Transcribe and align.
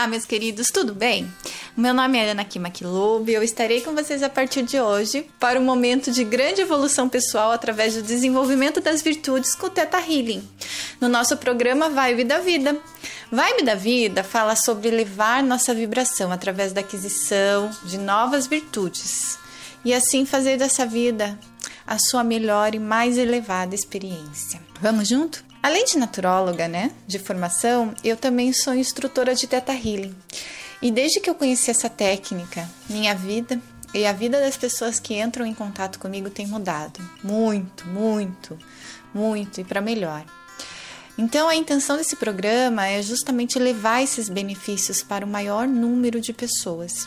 Olá, 0.00 0.08
meus 0.08 0.24
queridos, 0.24 0.70
tudo 0.70 0.94
bem? 0.94 1.30
Meu 1.76 1.92
nome 1.92 2.16
é 2.16 2.30
Ana 2.30 2.42
Kima 2.42 2.70
Kilub 2.70 3.30
e 3.30 3.34
eu 3.34 3.42
estarei 3.42 3.82
com 3.82 3.94
vocês 3.94 4.22
a 4.22 4.30
partir 4.30 4.62
de 4.62 4.80
hoje 4.80 5.26
para 5.38 5.60
um 5.60 5.62
momento 5.62 6.10
de 6.10 6.24
grande 6.24 6.62
evolução 6.62 7.06
pessoal 7.06 7.52
através 7.52 7.94
do 7.94 8.02
desenvolvimento 8.02 8.80
das 8.80 9.02
virtudes 9.02 9.54
com 9.54 9.66
o 9.66 9.70
Teta 9.70 9.98
Healing, 9.98 10.42
no 11.02 11.06
nosso 11.06 11.36
programa 11.36 11.90
Vibe 11.90 12.24
da 12.24 12.38
Vida. 12.38 12.78
Vibe 13.30 13.62
da 13.62 13.74
Vida 13.74 14.24
fala 14.24 14.56
sobre 14.56 14.88
elevar 14.88 15.42
nossa 15.42 15.74
vibração 15.74 16.32
através 16.32 16.72
da 16.72 16.80
aquisição 16.80 17.70
de 17.84 17.98
novas 17.98 18.46
virtudes 18.46 19.38
e 19.84 19.92
assim 19.92 20.24
fazer 20.24 20.56
dessa 20.56 20.86
vida 20.86 21.38
a 21.86 21.98
sua 21.98 22.24
melhor 22.24 22.74
e 22.74 22.78
mais 22.78 23.18
elevada 23.18 23.74
experiência. 23.74 24.62
Vamos 24.80 25.08
junto? 25.08 25.49
Além 25.62 25.84
de 25.84 25.98
naturóloga, 25.98 26.66
né, 26.66 26.90
de 27.06 27.18
formação, 27.18 27.94
eu 28.02 28.16
também 28.16 28.52
sou 28.52 28.74
instrutora 28.74 29.34
de 29.34 29.46
Teta 29.46 29.72
Healing. 29.72 30.14
E 30.80 30.90
desde 30.90 31.20
que 31.20 31.28
eu 31.28 31.34
conheci 31.34 31.70
essa 31.70 31.90
técnica, 31.90 32.68
minha 32.88 33.14
vida 33.14 33.60
e 33.92 34.06
a 34.06 34.12
vida 34.12 34.40
das 34.40 34.56
pessoas 34.56 34.98
que 34.98 35.20
entram 35.20 35.44
em 35.44 35.52
contato 35.52 35.98
comigo 35.98 36.30
tem 36.30 36.46
mudado. 36.46 36.98
Muito, 37.22 37.86
muito, 37.86 38.58
muito 39.12 39.60
e 39.60 39.64
para 39.64 39.82
melhor. 39.82 40.24
Então, 41.18 41.48
a 41.50 41.54
intenção 41.54 41.98
desse 41.98 42.16
programa 42.16 42.86
é 42.86 43.02
justamente 43.02 43.58
levar 43.58 44.02
esses 44.02 44.30
benefícios 44.30 45.02
para 45.02 45.26
o 45.26 45.28
maior 45.28 45.68
número 45.68 46.18
de 46.18 46.32
pessoas. 46.32 47.06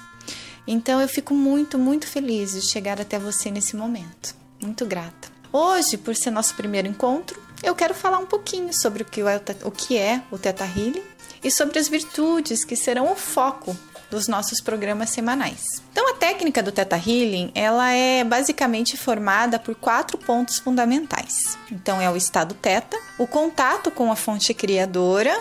Então, 0.68 1.02
eu 1.02 1.08
fico 1.08 1.34
muito, 1.34 1.80
muito 1.80 2.06
feliz 2.06 2.52
de 2.52 2.62
chegar 2.62 3.02
até 3.02 3.18
você 3.18 3.50
nesse 3.50 3.76
momento. 3.76 4.36
Muito 4.62 4.86
grata. 4.86 5.30
Hoje, 5.52 5.98
por 5.98 6.16
ser 6.16 6.30
nosso 6.30 6.54
primeiro 6.54 6.88
encontro, 6.88 7.42
eu 7.64 7.74
quero 7.74 7.96
falar 7.96 8.20
um 8.20 8.26
pouquinho 8.26 8.74
sobre 8.74 9.04
o 9.04 9.06
que 9.06 9.22
é 9.22 9.42
o, 9.64 9.72
que 9.72 9.98
é 9.98 10.22
o 10.30 10.38
Teta 10.38 10.66
Healing 10.66 11.04
e 11.44 11.50
sobre 11.50 11.80
as 11.80 11.88
virtudes 11.88 12.64
que 12.64 12.76
serão 12.76 13.12
o 13.12 13.16
foco 13.16 13.76
dos 14.12 14.28
nossos 14.28 14.62
programas 14.62 15.10
semanais. 15.10 15.82
Então, 15.92 16.08
a 16.10 16.14
técnica 16.14 16.62
do 16.62 16.72
Teta 16.72 16.96
Healing, 16.96 17.52
ela 17.56 17.92
é 17.92 18.24
basicamente 18.24 18.96
formada 18.96 19.58
por 19.58 19.74
quatro 19.74 20.18
pontos 20.18 20.60
fundamentais. 20.60 21.58
Então, 21.72 22.00
é 22.00 22.10
o 22.10 22.16
estado 22.16 22.54
Teta, 22.54 22.98
o 23.18 23.26
contato 23.26 23.90
com 23.90 24.12
a 24.12 24.16
fonte 24.16 24.54
criadora, 24.54 25.36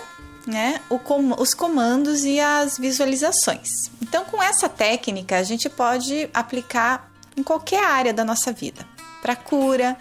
né, 0.46 0.80
com, 1.04 1.34
os 1.38 1.52
comandos 1.52 2.24
e 2.24 2.40
as 2.40 2.78
visualizações. 2.78 3.90
Então, 4.00 4.24
com 4.24 4.42
essa 4.42 4.68
técnica, 4.68 5.36
a 5.36 5.42
gente 5.42 5.68
pode 5.68 6.30
aplicar 6.32 7.10
em 7.36 7.42
qualquer 7.42 7.84
área 7.84 8.12
da 8.12 8.24
nossa 8.24 8.52
vida, 8.52 8.86
para 9.20 9.36
cura, 9.36 9.96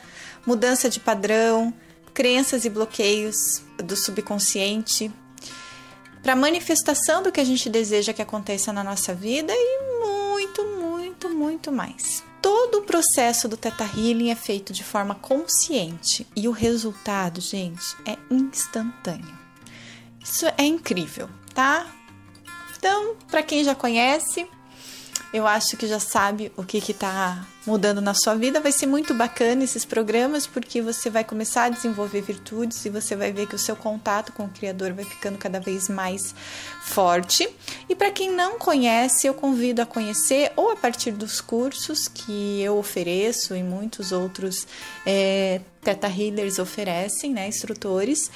mudança 0.45 0.89
de 0.89 1.00
padrão, 1.00 1.73
crenças 2.14 2.66
e 2.66 2.70
bloqueios 2.70 3.62
do 3.78 3.95
subconsciente, 3.95 5.12
para 6.22 6.36
manifestação 6.36 7.23
do 7.23 7.31
que 7.31 7.40
a 7.40 7.44
gente 7.44 7.70
deseja 7.70 8.14
que 8.14 8.22
aconteça 8.22 8.72
na 8.72 8.84
nossa 8.84 9.14
vida 9.14 9.52
e 9.56 9.80
muito, 10.00 10.66
muito, 10.66 11.30
muito 11.30 11.72
mais. 11.72 12.23
Todo 12.42 12.80
o 12.80 12.84
processo 12.84 13.48
do 13.48 13.58
Teta 13.58 13.84
Healing 13.84 14.30
é 14.30 14.36
feito 14.36 14.73
de 14.73 14.84
forma 14.84 15.16
consciente 15.16 16.28
e 16.36 16.48
o 16.48 16.52
resultado, 16.52 17.42
gente, 17.42 17.95
é 18.06 18.18
instantâneo. 18.30 19.40
Isso 20.23 20.46
é 20.58 20.64
incrível, 20.64 21.30
tá? 21.53 21.88
Então, 22.78 23.16
para 23.30 23.44
quem 23.44 23.64
já 23.64 23.75
conhece, 23.75 24.48
eu 25.34 25.48
acho 25.48 25.78
que 25.78 25.88
já 25.88 26.00
sabe 26.00 26.52
o 26.58 26.64
que 26.64 26.78
está 26.78 27.46
mudando 27.66 28.02
na 28.02 28.14
sua 28.14 28.36
vida. 28.36 28.60
Vai 28.60 28.72
ser 28.72 28.86
muito 28.86 29.14
bacana 29.14 29.64
esses 29.64 29.86
programas, 29.86 30.46
porque 30.46 30.82
você 30.82 31.10
vai 31.10 31.24
começar 31.24 31.66
a 31.66 31.70
desenvolver 31.70 32.22
virtudes 32.22 32.84
e 32.86 32.90
você 32.90 33.16
vai 33.16 33.32
ver 33.32 33.48
que 33.48 33.56
o 33.56 33.59
seu 33.59 33.76
contato 33.76 34.34
com 34.34 34.46
o 34.46 34.50
Criador 34.50 34.94
vai 34.94 35.06
ficando 35.06 35.38
cada 35.38 35.59
vez 35.59 35.88
mais 35.88 36.36
forte. 36.82 37.48
E 37.88 37.96
para 37.96 38.12
quem 38.12 38.32
não 38.32 38.59
conhece, 38.59 39.28
eu 39.28 39.34
convido 39.34 39.82
a 39.82 39.86
conhecer 39.86 40.52
ou 40.56 40.72
a 40.72 40.76
partir 40.76 41.12
dos 41.12 41.40
cursos 41.40 42.08
que 42.08 42.62
eu 42.62 42.78
ofereço 42.78 43.56
e 43.56 43.64
muitos 43.64 44.12
outros 44.12 44.68
é, 45.06 45.62
Teta 45.81 46.08
Healers 46.08 46.59
oferecem, 46.59 47.31
né, 47.31 47.47
instrutores 47.47 48.30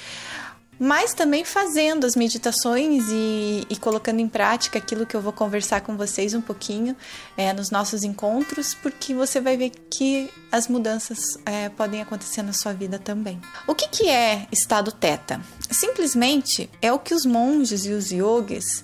mas 0.80 1.14
também 1.14 1.46
fazendo 1.46 2.06
as 2.06 2.16
meditações 2.16 3.06
e, 3.10 3.66
e, 3.70 3.76
colocando 3.78 4.20
em 4.20 4.28
prática 4.28 4.78
aquilo 4.78 5.06
que 5.06 5.16
eu 5.16 5.22
vou 5.22 5.32
conversar 5.32 5.82
com 5.82 5.96
vocês 5.96 6.34
um 6.34 6.42
pouquinho 6.42 6.96
é, 7.38 7.54
nos 7.54 7.72
nossos 7.72 8.04
encontros, 8.04 8.74
porque 8.74 9.14
você 9.14 9.40
vai 9.40 9.56
ver 9.58 9.72
que 9.90 10.30
as 10.52 10.68
mudanças 10.68 11.38
é, 11.46 11.70
podem 11.70 12.02
acontecer 12.02 12.42
na 12.42 12.54
sua 12.54 12.74
vida 12.74 13.00
também. 13.00 13.40
O 13.68 13.74
que, 13.74 13.88
que 13.88 14.10
é 14.10 14.48
estado 14.52 14.92
teta? 14.92 15.42
Simplesmente 15.72 16.70
é 16.82 16.92
o 16.92 17.00
que 17.00 17.14
os 17.14 17.26
monges 17.26 17.86
e 17.86 17.92
os 17.92 18.12
yogis 18.12 18.84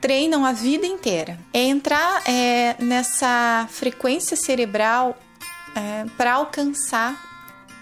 treinam 0.00 0.44
a 0.44 0.52
vida 0.52 0.86
inteira. 0.86 1.38
É 1.52 1.62
entrar 1.62 2.22
é, 2.26 2.76
nessa 2.78 3.66
frequência 3.70 4.36
cerebral 4.36 5.18
é, 5.74 6.06
para 6.16 6.34
alcançar 6.34 7.20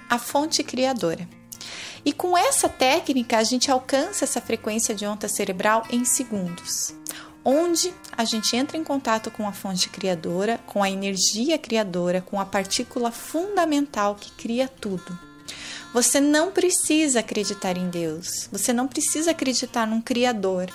a 0.08 0.18
fonte 0.18 0.62
criadora. 0.62 1.28
E 2.04 2.12
com 2.12 2.36
essa 2.36 2.68
técnica, 2.68 3.38
a 3.38 3.42
gente 3.42 3.70
alcança 3.70 4.24
essa 4.24 4.40
frequência 4.40 4.94
de 4.94 5.06
onda 5.06 5.26
cerebral 5.26 5.86
em 5.90 6.04
segundos, 6.04 6.94
onde 7.42 7.94
a 8.12 8.24
gente 8.24 8.54
entra 8.54 8.76
em 8.76 8.84
contato 8.84 9.30
com 9.30 9.48
a 9.48 9.52
fonte 9.52 9.88
criadora, 9.88 10.60
com 10.66 10.82
a 10.82 10.90
energia 10.90 11.58
criadora, 11.58 12.20
com 12.20 12.38
a 12.38 12.44
partícula 12.44 13.10
fundamental 13.10 14.16
que 14.16 14.30
cria 14.32 14.68
tudo. 14.68 15.18
Você 15.94 16.20
não 16.20 16.50
precisa 16.50 17.20
acreditar 17.20 17.78
em 17.78 17.88
Deus, 17.88 18.48
você 18.52 18.72
não 18.72 18.86
precisa 18.86 19.30
acreditar 19.30 19.86
num 19.86 20.00
Criador 20.00 20.68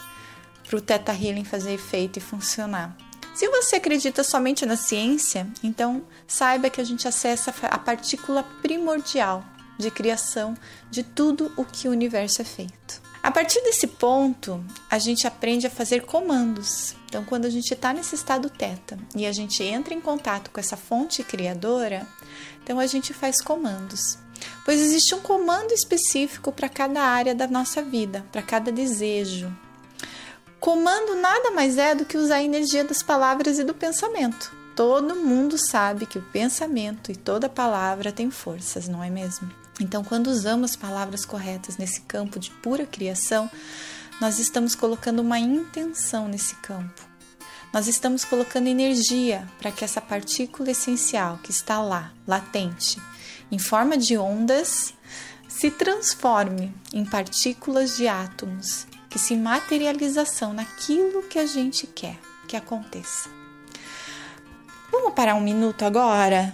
para 0.67 0.77
o 0.77 0.81
Teta 0.81 1.11
Healing 1.11 1.43
fazer 1.43 1.73
efeito 1.73 2.17
e 2.17 2.21
funcionar. 2.21 2.95
Se 3.35 3.47
você 3.47 3.75
acredita 3.75 4.23
somente 4.23 4.65
na 4.65 4.75
ciência, 4.75 5.47
então 5.63 6.03
saiba 6.27 6.69
que 6.69 6.81
a 6.81 6.83
gente 6.83 7.07
acessa 7.07 7.53
a 7.69 7.77
partícula 7.77 8.43
primordial 8.61 9.43
de 9.79 9.89
criação 9.89 10.55
de 10.91 11.01
tudo 11.01 11.51
o 11.57 11.65
que 11.65 11.87
o 11.87 11.91
universo 11.91 12.41
é 12.41 12.45
feito. 12.45 13.01
A 13.23 13.31
partir 13.31 13.61
desse 13.63 13.87
ponto, 13.87 14.63
a 14.89 14.99
gente 14.99 15.25
aprende 15.25 15.67
a 15.67 15.69
fazer 15.69 16.05
comandos. 16.05 16.95
Então, 17.05 17.25
quando 17.25 17.45
a 17.45 17.49
gente 17.49 17.73
está 17.73 17.91
nesse 17.91 18.15
estado 18.15 18.49
teta 18.49 18.97
e 19.15 19.25
a 19.25 19.31
gente 19.31 19.63
entra 19.63 19.93
em 19.93 19.99
contato 19.99 20.51
com 20.51 20.59
essa 20.59 20.77
fonte 20.77 21.23
criadora, 21.23 22.07
então 22.63 22.79
a 22.79 22.85
gente 22.85 23.13
faz 23.13 23.41
comandos. 23.41 24.17
Pois 24.63 24.79
existe 24.79 25.15
um 25.15 25.19
comando 25.19 25.73
específico 25.73 26.51
para 26.51 26.69
cada 26.69 27.01
área 27.01 27.35
da 27.35 27.47
nossa 27.47 27.81
vida, 27.81 28.25
para 28.31 28.41
cada 28.41 28.71
desejo. 28.71 29.51
Comando 30.59 31.15
nada 31.15 31.51
mais 31.51 31.77
é 31.77 31.95
do 31.95 32.05
que 32.05 32.17
usar 32.17 32.35
a 32.35 32.43
energia 32.43 32.83
das 32.83 33.01
palavras 33.01 33.59
e 33.59 33.63
do 33.63 33.73
pensamento. 33.73 34.55
Todo 34.75 35.15
mundo 35.15 35.57
sabe 35.57 36.05
que 36.05 36.17
o 36.17 36.21
pensamento 36.21 37.11
e 37.11 37.15
toda 37.15 37.49
palavra 37.49 38.13
tem 38.13 38.31
forças, 38.31 38.87
não 38.87 39.03
é 39.03 39.09
mesmo? 39.09 39.49
Então, 39.79 40.03
quando 40.03 40.27
usamos 40.27 40.75
palavras 40.75 41.25
corretas 41.25 41.77
nesse 41.77 42.01
campo 42.01 42.37
de 42.37 42.51
pura 42.51 42.85
criação, 42.85 43.49
nós 44.19 44.37
estamos 44.37 44.75
colocando 44.75 45.21
uma 45.21 45.39
intenção 45.39 46.27
nesse 46.27 46.55
campo. 46.55 47.01
Nós 47.71 47.87
estamos 47.87 48.25
colocando 48.25 48.67
energia 48.67 49.47
para 49.59 49.71
que 49.71 49.85
essa 49.85 50.01
partícula 50.01 50.71
essencial 50.71 51.37
que 51.37 51.51
está 51.51 51.79
lá, 51.79 52.11
latente, 52.27 52.99
em 53.51 53.59
forma 53.59 53.97
de 53.97 54.17
ondas, 54.17 54.93
se 55.47 55.71
transforme 55.71 56.73
em 56.91 57.05
partículas 57.05 57.95
de 57.95 58.07
átomos 58.07 58.87
que 59.09 59.17
se 59.17 59.35
materialização 59.35 60.53
naquilo 60.53 61.23
que 61.23 61.39
a 61.39 61.45
gente 61.45 61.87
quer 61.87 62.17
que 62.47 62.55
aconteça. 62.55 63.29
Vamos 64.91 65.13
parar 65.13 65.35
um 65.35 65.41
minuto 65.41 65.83
agora 65.85 66.53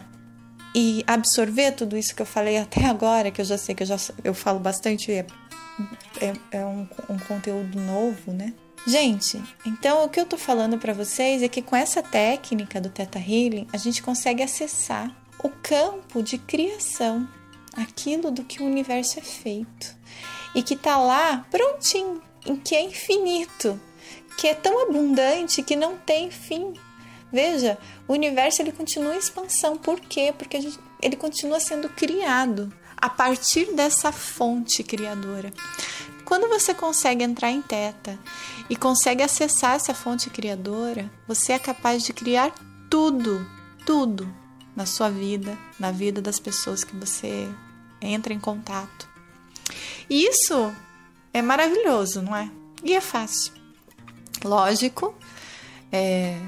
e 0.76 1.06
absorver 1.08 1.72
tudo 1.72 1.98
isso 1.98 2.14
que 2.14 2.22
eu 2.22 2.26
falei 2.26 2.58
até 2.58 2.86
agora, 2.86 3.32
que 3.32 3.40
eu 3.40 3.46
já 3.46 3.58
sei 3.58 3.74
que 3.74 3.84
eu 3.84 3.88
já 3.88 3.96
eu 4.26 4.34
falo 4.34 4.60
bastante, 4.60 5.10
é, 5.10 5.26
é, 6.20 6.34
é 6.52 6.66
um, 6.66 6.86
um 7.10 7.18
conteúdo 7.18 7.80
novo, 7.80 8.34
né? 8.34 8.54
Gente, 8.86 9.42
então 9.66 10.04
o 10.04 10.10
que 10.10 10.20
eu 10.20 10.26
tô 10.26 10.38
falando 10.38 10.78
para 10.78 10.94
vocês 10.94 11.42
é 11.42 11.48
que 11.48 11.62
com 11.62 11.78
essa 11.78 12.04
técnica 12.04 12.82
do 12.82 12.90
Theta 12.90 13.18
Healing, 13.18 13.68
a 13.72 13.78
gente 13.78 14.04
consegue 14.04 14.44
acessar 14.44 15.16
o 15.42 15.50
campo 15.50 16.22
de 16.22 16.38
criação, 16.38 17.28
aquilo 17.78 18.30
do 18.30 18.44
que 18.44 18.62
o 18.62 18.66
universo 18.66 19.18
é 19.18 19.22
feito 19.22 19.96
e 20.54 20.62
que 20.62 20.76
tá 20.76 20.98
lá 20.98 21.46
prontinho, 21.50 22.22
em 22.46 22.58
que 22.58 22.76
é 22.76 22.82
infinito, 22.82 23.80
que 24.38 24.48
é 24.50 24.54
tão 24.54 24.84
abundante 24.84 25.64
que 25.64 25.76
não 25.76 25.98
tem 25.98 26.30
fim. 26.30 26.74
Veja, 27.32 27.78
o 28.08 28.14
universo 28.14 28.62
ele 28.62 28.72
continua 28.72 29.16
em 29.16 29.20
expansão. 29.20 29.78
Por 29.78 30.00
quê? 30.00 30.34
Porque 30.38 30.62
gente, 30.62 30.80
ele 31.02 31.16
continua 31.16 31.60
sendo 31.60 31.90
criado 31.90 32.72
a 32.98 33.10
partir 33.10 33.74
dessa 33.74 34.12
fonte 34.12 34.84
criadora. 34.84 35.52
Quando 36.24 36.50
você 36.50 36.74
consegue 36.74 37.24
entrar 37.24 37.52
em 37.52 37.62
teta 37.62 38.18
e 38.70 38.76
consegue 38.76 39.22
acessar 39.22 39.76
essa 39.76 39.94
fonte 39.94 40.30
criadora, 40.30 41.12
você 41.28 41.54
é 41.54 41.60
capaz 41.60 42.04
de 42.04 42.14
criar 42.14 42.54
tudo, 42.90 43.46
tudo 43.86 44.28
na 44.76 44.86
sua 44.86 45.10
vida, 45.10 45.58
na 45.80 45.92
vida 45.92 46.22
das 46.22 46.40
pessoas 46.40 46.84
que 46.84 46.96
você 46.96 47.48
entra 48.02 48.34
em 48.34 48.40
contato. 48.40 49.08
E 50.10 50.28
isso 50.28 50.74
é 51.34 51.42
maravilhoso, 51.42 52.22
não 52.22 52.36
é? 52.36 52.50
E 52.84 52.94
é 52.94 53.02
fácil. 53.02 53.54
Lógico, 54.44 55.16
é, 55.92 56.40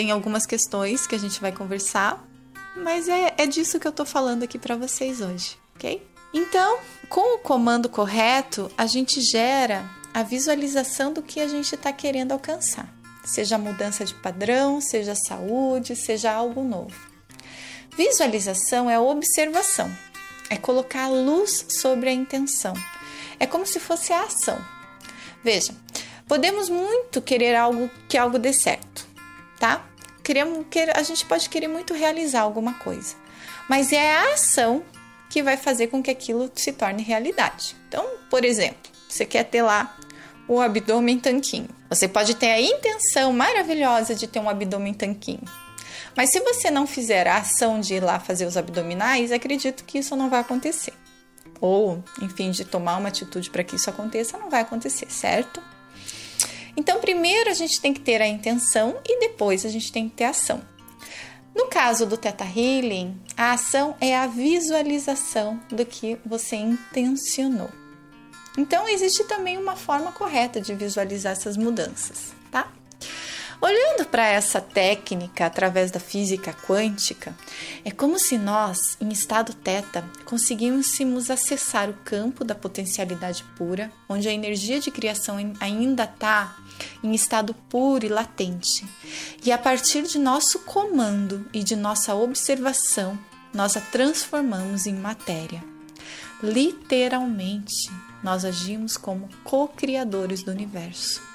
tem 0.00 0.10
algumas 0.10 0.46
questões 0.46 1.06
que 1.06 1.14
a 1.14 1.18
gente 1.18 1.42
vai 1.42 1.52
conversar, 1.52 2.26
mas 2.74 3.06
é, 3.06 3.34
é 3.36 3.46
disso 3.46 3.78
que 3.78 3.86
eu 3.86 3.92
tô 3.92 4.06
falando 4.06 4.42
aqui 4.42 4.58
para 4.58 4.74
vocês 4.74 5.20
hoje, 5.20 5.58
ok? 5.76 6.02
Então, 6.32 6.78
com 7.10 7.34
o 7.34 7.38
comando 7.38 7.86
correto, 7.86 8.72
a 8.78 8.86
gente 8.86 9.20
gera 9.20 9.84
a 10.14 10.22
visualização 10.22 11.12
do 11.12 11.20
que 11.20 11.38
a 11.38 11.46
gente 11.46 11.74
está 11.74 11.92
querendo 11.92 12.32
alcançar, 12.32 12.88
seja 13.26 13.58
mudança 13.58 14.02
de 14.02 14.14
padrão, 14.14 14.80
seja 14.80 15.14
saúde, 15.14 15.94
seja 15.94 16.32
algo 16.32 16.64
novo. 16.64 16.96
Visualização 17.94 18.88
é 18.88 18.98
observação, 18.98 19.94
é 20.48 20.56
colocar 20.56 21.08
luz 21.08 21.66
sobre 21.68 22.08
a 22.08 22.12
intenção, 22.14 22.72
é 23.38 23.46
como 23.46 23.66
se 23.66 23.78
fosse 23.78 24.14
a 24.14 24.22
ação. 24.22 24.58
Veja, 25.44 25.74
podemos 26.26 26.70
muito 26.70 27.20
querer 27.20 27.54
algo 27.54 27.90
que 28.08 28.16
algo 28.16 28.38
dê 28.38 28.54
certo, 28.54 29.06
tá? 29.58 29.89
Queremos, 30.30 30.64
a 30.94 31.02
gente 31.02 31.26
pode 31.26 31.48
querer 31.48 31.66
muito 31.66 31.92
realizar 31.92 32.42
alguma 32.42 32.74
coisa, 32.74 33.16
mas 33.68 33.92
é 33.92 34.14
a 34.14 34.34
ação 34.34 34.84
que 35.28 35.42
vai 35.42 35.56
fazer 35.56 35.88
com 35.88 36.00
que 36.00 36.08
aquilo 36.08 36.48
se 36.54 36.70
torne 36.70 37.02
realidade. 37.02 37.74
Então, 37.88 38.06
por 38.30 38.44
exemplo, 38.44 38.92
você 39.08 39.26
quer 39.26 39.42
ter 39.42 39.60
lá 39.62 39.98
o 40.46 40.60
abdômen 40.60 41.18
tanquinho. 41.18 41.68
Você 41.88 42.06
pode 42.06 42.36
ter 42.36 42.46
a 42.46 42.60
intenção 42.60 43.32
maravilhosa 43.32 44.14
de 44.14 44.28
ter 44.28 44.38
um 44.38 44.48
abdômen 44.48 44.94
tanquinho. 44.94 45.42
Mas 46.16 46.30
se 46.30 46.38
você 46.38 46.70
não 46.70 46.86
fizer 46.86 47.26
a 47.26 47.38
ação 47.38 47.80
de 47.80 47.94
ir 47.94 48.00
lá 48.00 48.20
fazer 48.20 48.46
os 48.46 48.56
abdominais, 48.56 49.32
acredito 49.32 49.82
que 49.82 49.98
isso 49.98 50.14
não 50.14 50.30
vai 50.30 50.42
acontecer. 50.42 50.92
Ou, 51.60 52.04
enfim, 52.22 52.52
de 52.52 52.64
tomar 52.64 52.98
uma 52.98 53.08
atitude 53.08 53.50
para 53.50 53.64
que 53.64 53.74
isso 53.74 53.90
aconteça, 53.90 54.38
não 54.38 54.48
vai 54.48 54.60
acontecer, 54.60 55.10
certo? 55.10 55.60
Então, 56.76 57.00
primeiro 57.00 57.50
a 57.50 57.54
gente 57.54 57.80
tem 57.80 57.92
que 57.92 58.00
ter 58.00 58.20
a 58.22 58.26
intenção 58.26 58.98
e 59.04 59.20
depois 59.20 59.64
a 59.64 59.68
gente 59.68 59.92
tem 59.92 60.08
que 60.08 60.16
ter 60.16 60.24
a 60.24 60.30
ação. 60.30 60.62
No 61.54 61.66
caso 61.66 62.06
do 62.06 62.16
Theta 62.16 62.44
Healing, 62.44 63.20
a 63.36 63.52
ação 63.52 63.96
é 64.00 64.16
a 64.16 64.26
visualização 64.26 65.60
do 65.68 65.84
que 65.84 66.16
você 66.24 66.56
intencionou. 66.56 67.70
Então, 68.56 68.88
existe 68.88 69.24
também 69.24 69.56
uma 69.58 69.76
forma 69.76 70.12
correta 70.12 70.60
de 70.60 70.74
visualizar 70.74 71.32
essas 71.32 71.56
mudanças? 71.56 72.39
Olhando 73.62 74.06
para 74.06 74.26
essa 74.26 74.58
técnica 74.58 75.44
através 75.44 75.90
da 75.90 76.00
física 76.00 76.50
quântica, 76.66 77.36
é 77.84 77.90
como 77.90 78.18
se 78.18 78.38
nós, 78.38 78.96
em 78.98 79.10
estado 79.10 79.52
teta, 79.52 80.02
conseguíssemos 80.24 81.30
acessar 81.30 81.90
o 81.90 81.94
campo 82.02 82.42
da 82.42 82.54
potencialidade 82.54 83.44
pura, 83.58 83.92
onde 84.08 84.26
a 84.28 84.32
energia 84.32 84.80
de 84.80 84.90
criação 84.90 85.36
ainda 85.60 86.04
está 86.04 86.56
em 87.04 87.14
estado 87.14 87.52
puro 87.68 88.06
e 88.06 88.08
latente. 88.08 88.86
E 89.44 89.52
a 89.52 89.58
partir 89.58 90.04
de 90.04 90.18
nosso 90.18 90.60
comando 90.60 91.46
e 91.52 91.62
de 91.62 91.76
nossa 91.76 92.14
observação, 92.14 93.18
nós 93.52 93.76
a 93.76 93.80
transformamos 93.82 94.86
em 94.86 94.94
matéria. 94.94 95.62
Literalmente, 96.42 97.90
nós 98.22 98.46
agimos 98.46 98.96
como 98.96 99.28
co-criadores 99.44 100.42
do 100.42 100.50
universo. 100.50 101.29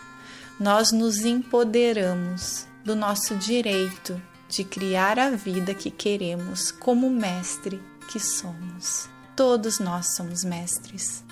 Nós 0.59 0.93
nos 0.93 1.25
empoderamos 1.25 2.65
do 2.83 2.95
nosso 2.95 3.35
direito 3.35 4.21
de 4.47 4.63
criar 4.63 5.19
a 5.19 5.31
vida 5.31 5.73
que 5.73 5.91
queremos 5.91 6.71
como 6.71 7.09
mestre 7.09 7.81
que 8.09 8.21
somos. 8.21 9.09
Todos 9.35 9.79
nós 9.79 10.15
somos 10.15 10.45
mestres. 10.45 11.25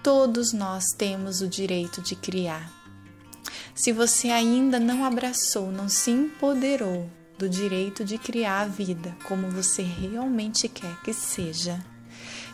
Todos 0.00 0.52
nós 0.52 0.84
temos 0.96 1.40
o 1.40 1.48
direito 1.48 2.00
de 2.02 2.14
criar. 2.14 2.70
Se 3.74 3.92
você 3.92 4.28
ainda 4.28 4.78
não 4.78 5.04
abraçou, 5.04 5.72
não 5.72 5.88
se 5.88 6.12
empoderou 6.12 7.10
do 7.36 7.48
direito 7.48 8.04
de 8.04 8.16
criar 8.16 8.60
a 8.60 8.66
vida 8.66 9.16
como 9.24 9.50
você 9.50 9.82
realmente 9.82 10.68
quer 10.68 11.02
que 11.02 11.12
seja, 11.12 11.84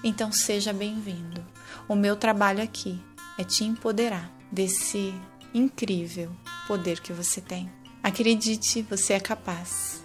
então 0.02 0.32
seja 0.32 0.72
bem-vindo. 0.72 1.44
O 1.86 1.94
meu 1.94 2.16
trabalho 2.16 2.62
aqui 2.62 2.98
é 3.36 3.44
te 3.44 3.64
empoderar 3.64 4.32
desse 4.50 5.12
incrível 5.54 6.30
poder 6.66 7.00
que 7.00 7.12
você 7.12 7.40
tem. 7.40 7.70
Acredite, 8.02 8.82
você 8.82 9.14
é 9.14 9.20
capaz. 9.20 10.02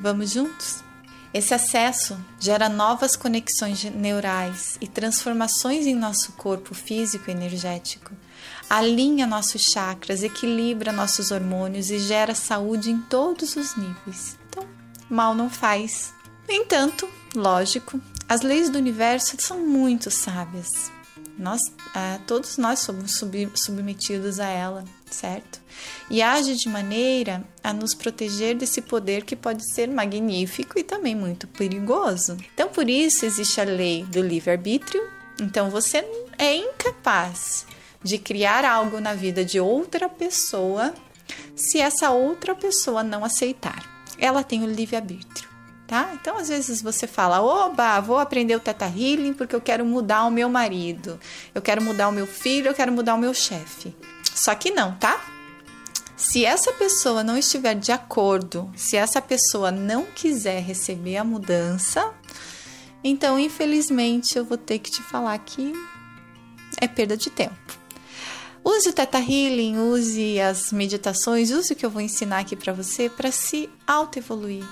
Vamos 0.00 0.30
juntos? 0.30 0.84
Esse 1.32 1.54
acesso 1.54 2.16
gera 2.40 2.68
novas 2.68 3.16
conexões 3.16 3.82
neurais 3.84 4.76
e 4.80 4.88
transformações 4.88 5.86
em 5.86 5.94
nosso 5.94 6.32
corpo 6.32 6.74
físico 6.74 7.30
e 7.30 7.32
energético 7.32 8.12
alinha 8.68 9.26
nossos 9.26 9.62
chakras, 9.62 10.22
equilibra 10.22 10.92
nossos 10.92 11.30
hormônios 11.30 11.90
e 11.90 11.98
gera 11.98 12.34
saúde 12.34 12.90
em 12.90 13.00
todos 13.00 13.56
os 13.56 13.76
níveis. 13.76 14.36
Então, 14.48 14.64
mal 15.08 15.34
não 15.34 15.48
faz. 15.48 16.12
No 16.48 16.54
entanto, 16.54 17.08
lógico, 17.34 18.00
as 18.28 18.42
leis 18.42 18.68
do 18.68 18.78
universo 18.78 19.36
são 19.38 19.66
muito 19.66 20.10
sábias. 20.10 20.90
Nós, 21.38 21.60
ah, 21.94 22.18
todos 22.26 22.56
nós 22.56 22.78
somos 22.78 23.16
sub, 23.16 23.50
submetidos 23.54 24.40
a 24.40 24.46
ela, 24.46 24.84
certo? 25.10 25.60
E 26.08 26.22
age 26.22 26.56
de 26.56 26.68
maneira 26.68 27.44
a 27.62 27.72
nos 27.72 27.94
proteger 27.94 28.56
desse 28.56 28.80
poder 28.80 29.24
que 29.24 29.36
pode 29.36 29.62
ser 29.74 29.88
magnífico 29.88 30.78
e 30.78 30.82
também 30.82 31.14
muito 31.14 31.46
perigoso. 31.46 32.36
Então, 32.54 32.68
por 32.68 32.88
isso 32.88 33.26
existe 33.26 33.60
a 33.60 33.64
lei 33.64 34.04
do 34.04 34.22
livre-arbítrio. 34.22 35.02
Então, 35.40 35.68
você 35.68 35.98
é 36.38 36.56
incapaz 36.56 37.66
de 38.02 38.18
criar 38.18 38.64
algo 38.64 39.00
na 39.00 39.14
vida 39.14 39.44
de 39.44 39.60
outra 39.60 40.08
pessoa 40.08 40.94
se 41.54 41.78
essa 41.78 42.10
outra 42.10 42.54
pessoa 42.54 43.02
não 43.02 43.24
aceitar. 43.24 43.84
Ela 44.18 44.42
tem 44.42 44.62
o 44.62 44.66
livre-arbítrio, 44.66 45.45
tá? 45.86 46.10
Então, 46.14 46.36
às 46.36 46.48
vezes 46.48 46.82
você 46.82 47.06
fala: 47.06 47.40
oba, 47.40 48.00
vou 48.00 48.18
aprender 48.18 48.56
o 48.56 48.60
Teta 48.60 48.86
Healing 48.86 49.32
porque 49.32 49.54
eu 49.54 49.60
quero 49.60 49.84
mudar 49.84 50.24
o 50.24 50.30
meu 50.30 50.48
marido, 50.48 51.18
eu 51.54 51.62
quero 51.62 51.82
mudar 51.82 52.08
o 52.08 52.12
meu 52.12 52.26
filho, 52.26 52.68
eu 52.68 52.74
quero 52.74 52.92
mudar 52.92 53.14
o 53.14 53.18
meu 53.18 53.32
chefe. 53.32 53.94
Só 54.34 54.54
que 54.54 54.70
não, 54.70 54.94
tá? 54.96 55.24
Se 56.16 56.44
essa 56.44 56.72
pessoa 56.72 57.22
não 57.22 57.36
estiver 57.36 57.74
de 57.74 57.92
acordo, 57.92 58.70
se 58.74 58.96
essa 58.96 59.20
pessoa 59.20 59.70
não 59.70 60.04
quiser 60.06 60.62
receber 60.62 61.18
a 61.18 61.24
mudança, 61.24 62.12
então 63.04 63.38
infelizmente 63.38 64.36
eu 64.36 64.44
vou 64.44 64.56
ter 64.56 64.78
que 64.78 64.90
te 64.90 65.02
falar 65.02 65.38
que 65.38 65.72
é 66.80 66.88
perda 66.88 67.16
de 67.16 67.30
tempo. 67.30 67.54
Use 68.64 68.88
o 68.88 68.92
Teta 68.92 69.18
Healing, 69.18 69.78
use 69.78 70.40
as 70.40 70.72
meditações, 70.72 71.50
use 71.50 71.72
o 71.72 71.76
que 71.76 71.86
eu 71.86 71.90
vou 71.90 72.02
ensinar 72.02 72.40
aqui 72.40 72.56
para 72.56 72.72
você 72.72 73.08
para 73.08 73.30
se 73.30 73.70
auto-evoluir. 73.86 74.64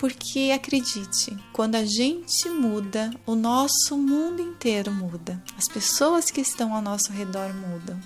Porque 0.00 0.50
acredite, 0.50 1.36
quando 1.52 1.74
a 1.74 1.84
gente 1.84 2.48
muda, 2.48 3.10
o 3.26 3.34
nosso 3.34 3.98
mundo 3.98 4.40
inteiro 4.40 4.90
muda. 4.90 5.44
As 5.58 5.68
pessoas 5.68 6.30
que 6.30 6.40
estão 6.40 6.74
ao 6.74 6.80
nosso 6.80 7.12
redor 7.12 7.52
mudam. 7.52 8.00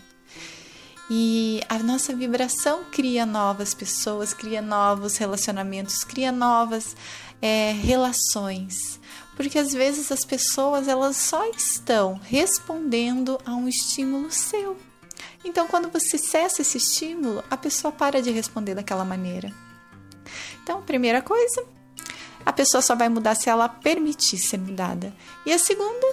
E 1.09 1.63
a 1.69 1.79
nossa 1.79 2.13
vibração 2.13 2.83
cria 2.91 3.25
novas 3.25 3.75
pessoas, 3.75 4.35
cria 4.35 4.61
novos 4.61 5.19
relacionamentos, 5.19 6.03
cria 6.03 6.33
novas 6.33 6.97
é, 7.41 7.71
relações. 7.71 8.99
Porque 9.37 9.57
às 9.57 9.73
vezes 9.73 10.11
as 10.11 10.25
pessoas 10.25 10.89
elas 10.89 11.17
só 11.17 11.49
estão 11.51 12.21
respondendo 12.25 13.39
a 13.47 13.55
um 13.55 13.69
estímulo 13.69 14.33
seu. 14.33 14.77
Então, 15.45 15.69
quando 15.69 15.89
você 15.93 16.19
cessa 16.19 16.61
esse 16.61 16.77
estímulo, 16.77 17.45
a 17.49 17.57
pessoa 17.57 17.93
para 17.93 18.21
de 18.21 18.33
responder 18.33 18.75
daquela 18.75 19.05
maneira. 19.05 19.53
Então, 20.61 20.83
primeira 20.83 21.23
coisa, 21.23 21.74
a 22.45 22.53
pessoa 22.53 22.83
só 22.83 22.95
vai 22.95 23.09
mudar 23.09 23.35
se 23.35 23.49
ela 23.49 23.69
permitir 23.69 24.39
ser 24.39 24.59
mudada. 24.59 25.13
E 25.47 25.53
a 25.53 25.59
segunda, 25.59 26.07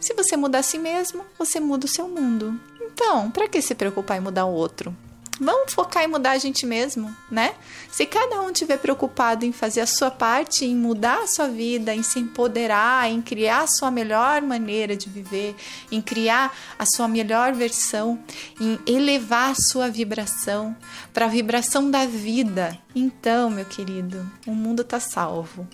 se 0.00 0.14
você 0.14 0.36
mudar 0.36 0.60
a 0.60 0.62
si 0.62 0.78
mesmo, 0.78 1.24
você 1.38 1.60
muda 1.60 1.86
o 1.86 1.88
seu 1.88 2.08
mundo. 2.08 2.58
Então, 2.80 3.30
para 3.30 3.48
que 3.48 3.62
se 3.62 3.74
preocupar 3.74 4.16
em 4.16 4.20
mudar 4.20 4.44
o 4.44 4.52
outro? 4.52 4.94
Vamos 5.40 5.72
focar 5.72 6.04
em 6.04 6.08
mudar 6.08 6.32
a 6.32 6.38
gente 6.38 6.66
mesmo, 6.66 7.14
né? 7.30 7.54
Se 7.90 8.04
cada 8.04 8.40
um 8.40 8.52
tiver 8.52 8.78
preocupado 8.78 9.44
em 9.44 9.52
fazer 9.52 9.80
a 9.80 9.86
sua 9.86 10.10
parte, 10.10 10.64
em 10.64 10.74
mudar 10.74 11.22
a 11.22 11.26
sua 11.26 11.48
vida, 11.48 11.94
em 11.94 12.02
se 12.02 12.18
empoderar, 12.18 13.08
em 13.10 13.22
criar 13.22 13.62
a 13.62 13.66
sua 13.66 13.90
melhor 13.90 14.42
maneira 14.42 14.96
de 14.96 15.08
viver, 15.08 15.54
em 15.92 16.02
criar 16.02 16.52
a 16.78 16.84
sua 16.84 17.06
melhor 17.06 17.52
versão, 17.52 18.18
em 18.60 18.78
elevar 18.86 19.52
a 19.52 19.54
sua 19.54 19.88
vibração 19.88 20.76
para 21.12 21.26
a 21.26 21.28
vibração 21.28 21.90
da 21.90 22.04
vida, 22.04 22.78
então, 22.94 23.48
meu 23.48 23.64
querido, 23.64 24.28
o 24.46 24.52
mundo 24.52 24.82
tá 24.82 24.98
salvo, 24.98 25.66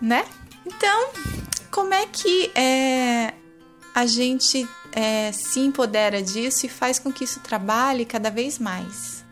né? 0.00 0.24
Então, 0.64 1.10
como 1.70 1.92
é 1.92 2.06
que 2.06 2.50
é, 2.54 3.34
a 3.94 4.06
gente 4.06 4.66
é, 4.92 5.32
se 5.32 5.60
empodera 5.60 6.22
disso 6.22 6.66
e 6.66 6.68
faz 6.68 6.98
com 6.98 7.12
que 7.12 7.24
isso 7.24 7.40
trabalhe 7.40 8.04
cada 8.04 8.30
vez 8.30 8.58
mais. 8.58 9.24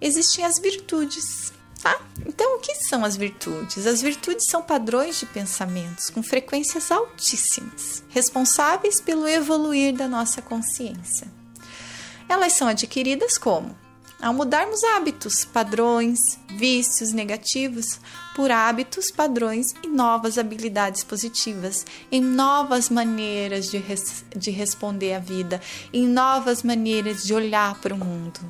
Existem 0.00 0.44
as 0.44 0.58
virtudes, 0.58 1.52
tá? 1.82 2.00
Então, 2.24 2.56
o 2.56 2.60
que 2.60 2.74
são 2.76 3.04
as 3.04 3.16
virtudes? 3.16 3.86
As 3.86 4.00
virtudes 4.00 4.46
são 4.46 4.62
padrões 4.62 5.18
de 5.18 5.26
pensamentos 5.26 6.08
com 6.08 6.22
frequências 6.22 6.90
altíssimas, 6.90 8.02
responsáveis 8.08 9.00
pelo 9.00 9.28
evoluir 9.28 9.94
da 9.94 10.08
nossa 10.08 10.40
consciência. 10.40 11.30
Elas 12.28 12.52
são 12.52 12.68
adquiridas 12.68 13.36
como 13.36 13.76
ao 14.22 14.34
mudarmos 14.34 14.84
hábitos, 14.84 15.44
padrões, 15.44 16.38
vícios 16.48 17.12
negativos 17.12 17.98
por 18.34 18.50
hábitos, 18.50 19.10
padrões 19.10 19.74
e 19.82 19.88
novas 19.88 20.38
habilidades 20.38 21.04
positivas, 21.04 21.84
em 22.10 22.20
novas 22.20 22.88
maneiras 22.88 23.70
de, 23.70 23.78
res 23.78 24.24
de 24.34 24.50
responder 24.50 25.14
à 25.14 25.18
vida, 25.18 25.60
em 25.92 26.06
novas 26.06 26.62
maneiras 26.62 27.24
de 27.24 27.34
olhar 27.34 27.80
para 27.80 27.94
o 27.94 27.98
mundo. 27.98 28.40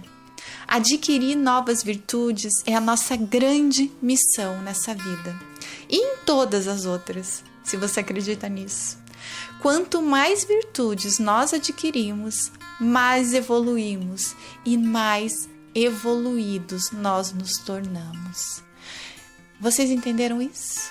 Adquirir 0.66 1.36
novas 1.36 1.82
virtudes 1.82 2.62
é 2.64 2.74
a 2.74 2.80
nossa 2.80 3.16
grande 3.16 3.90
missão 4.00 4.60
nessa 4.62 4.94
vida 4.94 5.36
e 5.88 5.96
em 5.96 6.16
todas 6.24 6.68
as 6.68 6.84
outras, 6.84 7.42
se 7.64 7.76
você 7.76 8.00
acredita 8.00 8.48
nisso. 8.48 8.98
Quanto 9.60 10.00
mais 10.00 10.44
virtudes 10.44 11.18
nós 11.18 11.52
adquirimos, 11.52 12.52
mais 12.80 13.34
evoluímos 13.34 14.34
e 14.64 14.78
mais 14.78 15.48
evoluídos 15.74 16.90
nós 16.92 17.32
nos 17.32 17.58
tornamos. 17.58 18.62
Vocês 19.60 19.90
entenderam 19.90 20.40
isso? 20.40 20.90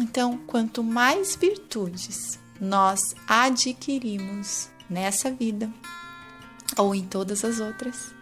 Então, 0.00 0.38
quanto 0.46 0.84
mais 0.84 1.34
virtudes 1.34 2.38
nós 2.60 3.14
adquirimos 3.26 4.68
nessa 4.88 5.32
vida 5.32 5.68
ou 6.76 6.94
em 6.94 7.04
todas 7.04 7.44
as 7.44 7.58
outras, 7.58 8.14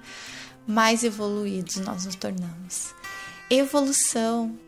mais 0.66 1.04
evoluídos 1.04 1.76
nós 1.76 2.06
nos 2.06 2.14
tornamos. 2.14 2.94
Evolução 3.50 4.58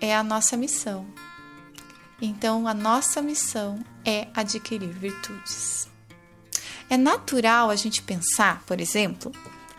é 0.00 0.14
a 0.14 0.24
nossa 0.24 0.56
missão. 0.56 1.06
Então, 2.20 2.66
a 2.66 2.74
nossa 2.74 3.22
missão 3.22 3.78
é 4.04 4.26
adquirir 4.34 4.90
virtudes. 4.90 5.88
É 6.90 6.96
natural 6.96 7.70
a 7.70 7.76
gente 7.76 8.02
pensar, 8.02 8.62
por 8.66 8.80
exemplo, 8.80 9.30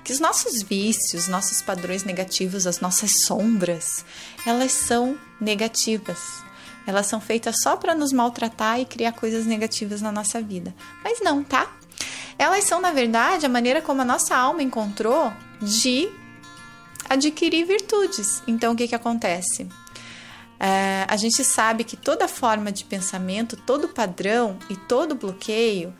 que 0.08 0.14
os 0.14 0.22
nossos 0.22 0.62
vícios, 0.62 1.28
nossos 1.28 1.62
padrões 1.62 2.06
negativos, 2.06 2.66
as 2.66 2.80
nossas 2.80 3.24
sombras, 3.24 4.06
elas 4.46 4.72
são 4.72 5.18
negativas. 5.38 6.42
Elas 6.88 7.08
são 7.08 7.20
feitas 7.20 7.58
só 7.62 7.76
para 7.76 7.94
nos 7.94 8.14
maltratar 8.14 8.80
e 8.80 8.86
criar 8.86 9.12
coisas 9.12 9.46
negativas 9.46 10.02
na 10.02 10.10
nossa 10.10 10.42
vida. 10.42 10.74
Mas 11.04 11.20
não, 11.20 11.44
tá? 11.44 11.70
Elas 12.40 12.64
são, 12.64 12.80
na 12.80 12.92
verdade, 12.92 13.46
a 13.46 13.50
maneira 13.50 13.82
como 13.82 14.02
a 14.02 14.06
nossa 14.06 14.34
alma 14.34 14.64
encontrou 14.64 15.34
de 15.62 16.10
adquirir 17.10 17.66
virtudes. 17.66 18.42
Então, 18.48 18.72
o 18.72 18.78
que, 18.78 18.88
que 18.88 18.96
acontece? 18.96 19.68
É, 20.58 21.06
a 21.06 21.18
gente 21.18 21.44
sabe 21.44 21.84
que 21.84 21.98
toda 21.98 22.30
forma 22.30 22.72
de 22.72 22.86
pensamento, 22.86 23.58
todo 23.58 23.90
padrão 23.90 24.58
e 24.70 24.78
todo 24.78 25.16
bloqueio 25.16 25.94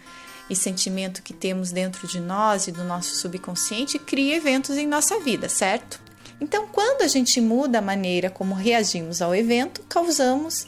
e 0.50 0.56
sentimento 0.56 1.22
que 1.22 1.34
temos 1.34 1.72
dentro 1.72 2.08
de 2.08 2.20
nós 2.20 2.68
e 2.68 2.72
do 2.72 2.84
nosso 2.84 3.16
subconsciente 3.16 4.00
cria 4.00 4.38
eventos 4.38 4.78
em 4.78 4.88
nossa 4.88 5.20
vida, 5.20 5.50
certo? 5.50 6.00
Então, 6.40 6.68
quando 6.68 7.02
a 7.02 7.08
gente 7.08 7.42
muda 7.42 7.80
a 7.80 7.82
maneira 7.82 8.30
como 8.30 8.54
reagimos 8.54 9.22
ao 9.22 9.34
evento, 9.34 9.84
causamos, 9.90 10.68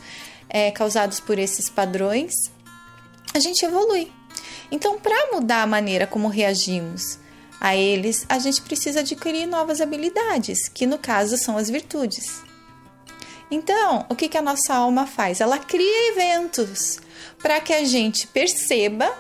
é, 0.50 0.72
causados 0.72 1.20
por 1.20 1.38
esses 1.38 1.70
padrões, 1.70 2.52
a 3.34 3.40
gente 3.40 3.64
evolui. 3.64 4.12
Então, 4.72 5.00
para 5.00 5.32
mudar 5.32 5.62
a 5.62 5.68
maneira 5.68 6.08
como 6.08 6.28
reagimos 6.28 7.20
a 7.62 7.76
eles, 7.76 8.26
a 8.28 8.40
gente 8.40 8.62
precisa 8.62 9.02
adquirir 9.02 9.46
novas 9.46 9.82
habilidades, 9.82 10.68
que 10.68 10.88
no 10.88 10.98
caso 10.98 11.38
são 11.38 11.58
as 11.58 11.70
virtudes. 11.70 12.42
Então, 13.52 14.06
o 14.10 14.16
que, 14.16 14.30
que 14.30 14.38
a 14.38 14.42
nossa 14.42 14.74
alma 14.76 15.08
faz? 15.08 15.42
Ela 15.42 15.58
cria 15.58 16.12
eventos 16.12 17.00
para 17.40 17.60
que 17.60 17.74
a 17.74 17.84
gente 17.84 18.28
perceba 18.28 19.12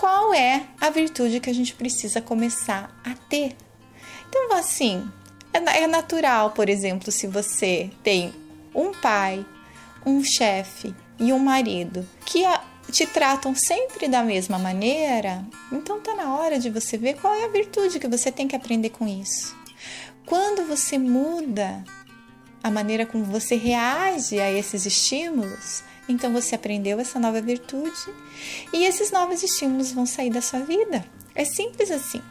qual 0.00 0.32
é 0.32 0.64
a 0.80 0.88
virtude 0.88 1.40
que 1.40 1.50
a 1.50 1.52
gente 1.52 1.74
precisa 1.74 2.22
começar 2.22 2.98
a 3.04 3.14
ter. 3.28 3.54
Então, 4.26 4.54
assim, 4.54 5.06
é, 5.52 5.82
é 5.82 5.86
natural, 5.86 6.52
por 6.52 6.70
exemplo, 6.70 7.12
se 7.12 7.26
você 7.26 7.90
tem 8.02 8.32
um 8.74 8.92
pai, 8.92 9.44
um 10.06 10.24
chefe 10.24 10.94
e 11.18 11.34
um 11.34 11.38
marido 11.38 12.08
que 12.24 12.44
te 12.90 13.06
tratam 13.06 13.54
sempre 13.54 14.08
da 14.08 14.22
mesma 14.22 14.58
maneira, 14.58 15.44
então 15.70 16.00
tá 16.00 16.14
na 16.14 16.34
hora 16.34 16.58
de 16.58 16.70
você 16.70 16.96
ver 16.96 17.20
qual 17.20 17.34
é 17.34 17.44
a 17.44 17.48
virtude 17.48 18.00
que 18.00 18.08
você 18.08 18.32
tem 18.32 18.48
que 18.48 18.56
aprender 18.56 18.88
com 18.88 19.06
isso. 19.06 19.54
Quando 20.24 20.66
você 20.66 20.96
muda 20.96 21.84
a 22.62 22.70
maneira 22.70 23.04
como 23.04 23.22
você 23.22 23.54
reage 23.54 24.40
a 24.40 24.50
esses 24.50 24.86
estímulos, 24.86 25.82
então 26.08 26.32
você 26.32 26.54
aprendeu 26.54 26.98
essa 26.98 27.18
nova 27.18 27.40
virtude 27.40 28.12
e 28.72 28.84
esses 28.84 29.10
novos 29.10 29.42
estímulos 29.42 29.92
vão 29.92 30.06
sair 30.06 30.30
da 30.30 30.40
sua 30.40 30.60
vida. 30.60 31.04
É 31.34 31.44
simples 31.44 31.90
assim. 31.90 32.22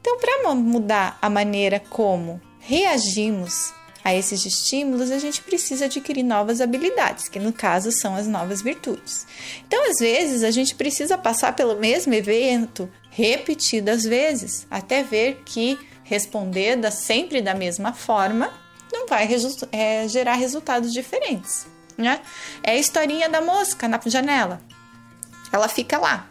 Então, 0.00 0.18
para 0.18 0.54
mudar 0.54 1.18
a 1.20 1.28
maneira 1.28 1.78
como 1.78 2.40
reagimos 2.58 3.74
a 4.02 4.14
esses 4.14 4.46
estímulos, 4.46 5.10
a 5.10 5.18
gente 5.18 5.42
precisa 5.42 5.84
adquirir 5.84 6.22
novas 6.22 6.62
habilidades, 6.62 7.28
que 7.28 7.38
no 7.38 7.52
caso 7.52 7.92
são 7.92 8.16
as 8.16 8.26
novas 8.26 8.62
virtudes. 8.62 9.26
Então, 9.66 9.90
às 9.90 9.98
vezes, 9.98 10.42
a 10.42 10.50
gente 10.50 10.74
precisa 10.74 11.18
passar 11.18 11.54
pelo 11.54 11.76
mesmo 11.76 12.14
evento 12.14 12.90
repetidas 13.10 14.04
vezes, 14.04 14.66
até 14.70 15.02
ver 15.02 15.42
que 15.44 15.78
responder 16.02 16.76
da, 16.76 16.90
sempre 16.90 17.42
da 17.42 17.54
mesma 17.54 17.92
forma 17.92 18.50
não 18.90 19.06
vai 19.06 19.28
é, 19.70 20.08
gerar 20.08 20.34
resultados 20.34 20.92
diferentes 20.92 21.66
né? 22.00 22.20
É 22.62 22.72
a 22.72 22.76
historinha 22.76 23.28
da 23.28 23.40
mosca 23.40 23.86
na 23.86 24.00
janela. 24.04 24.60
Ela 25.52 25.68
fica 25.68 25.98
lá 25.98 26.30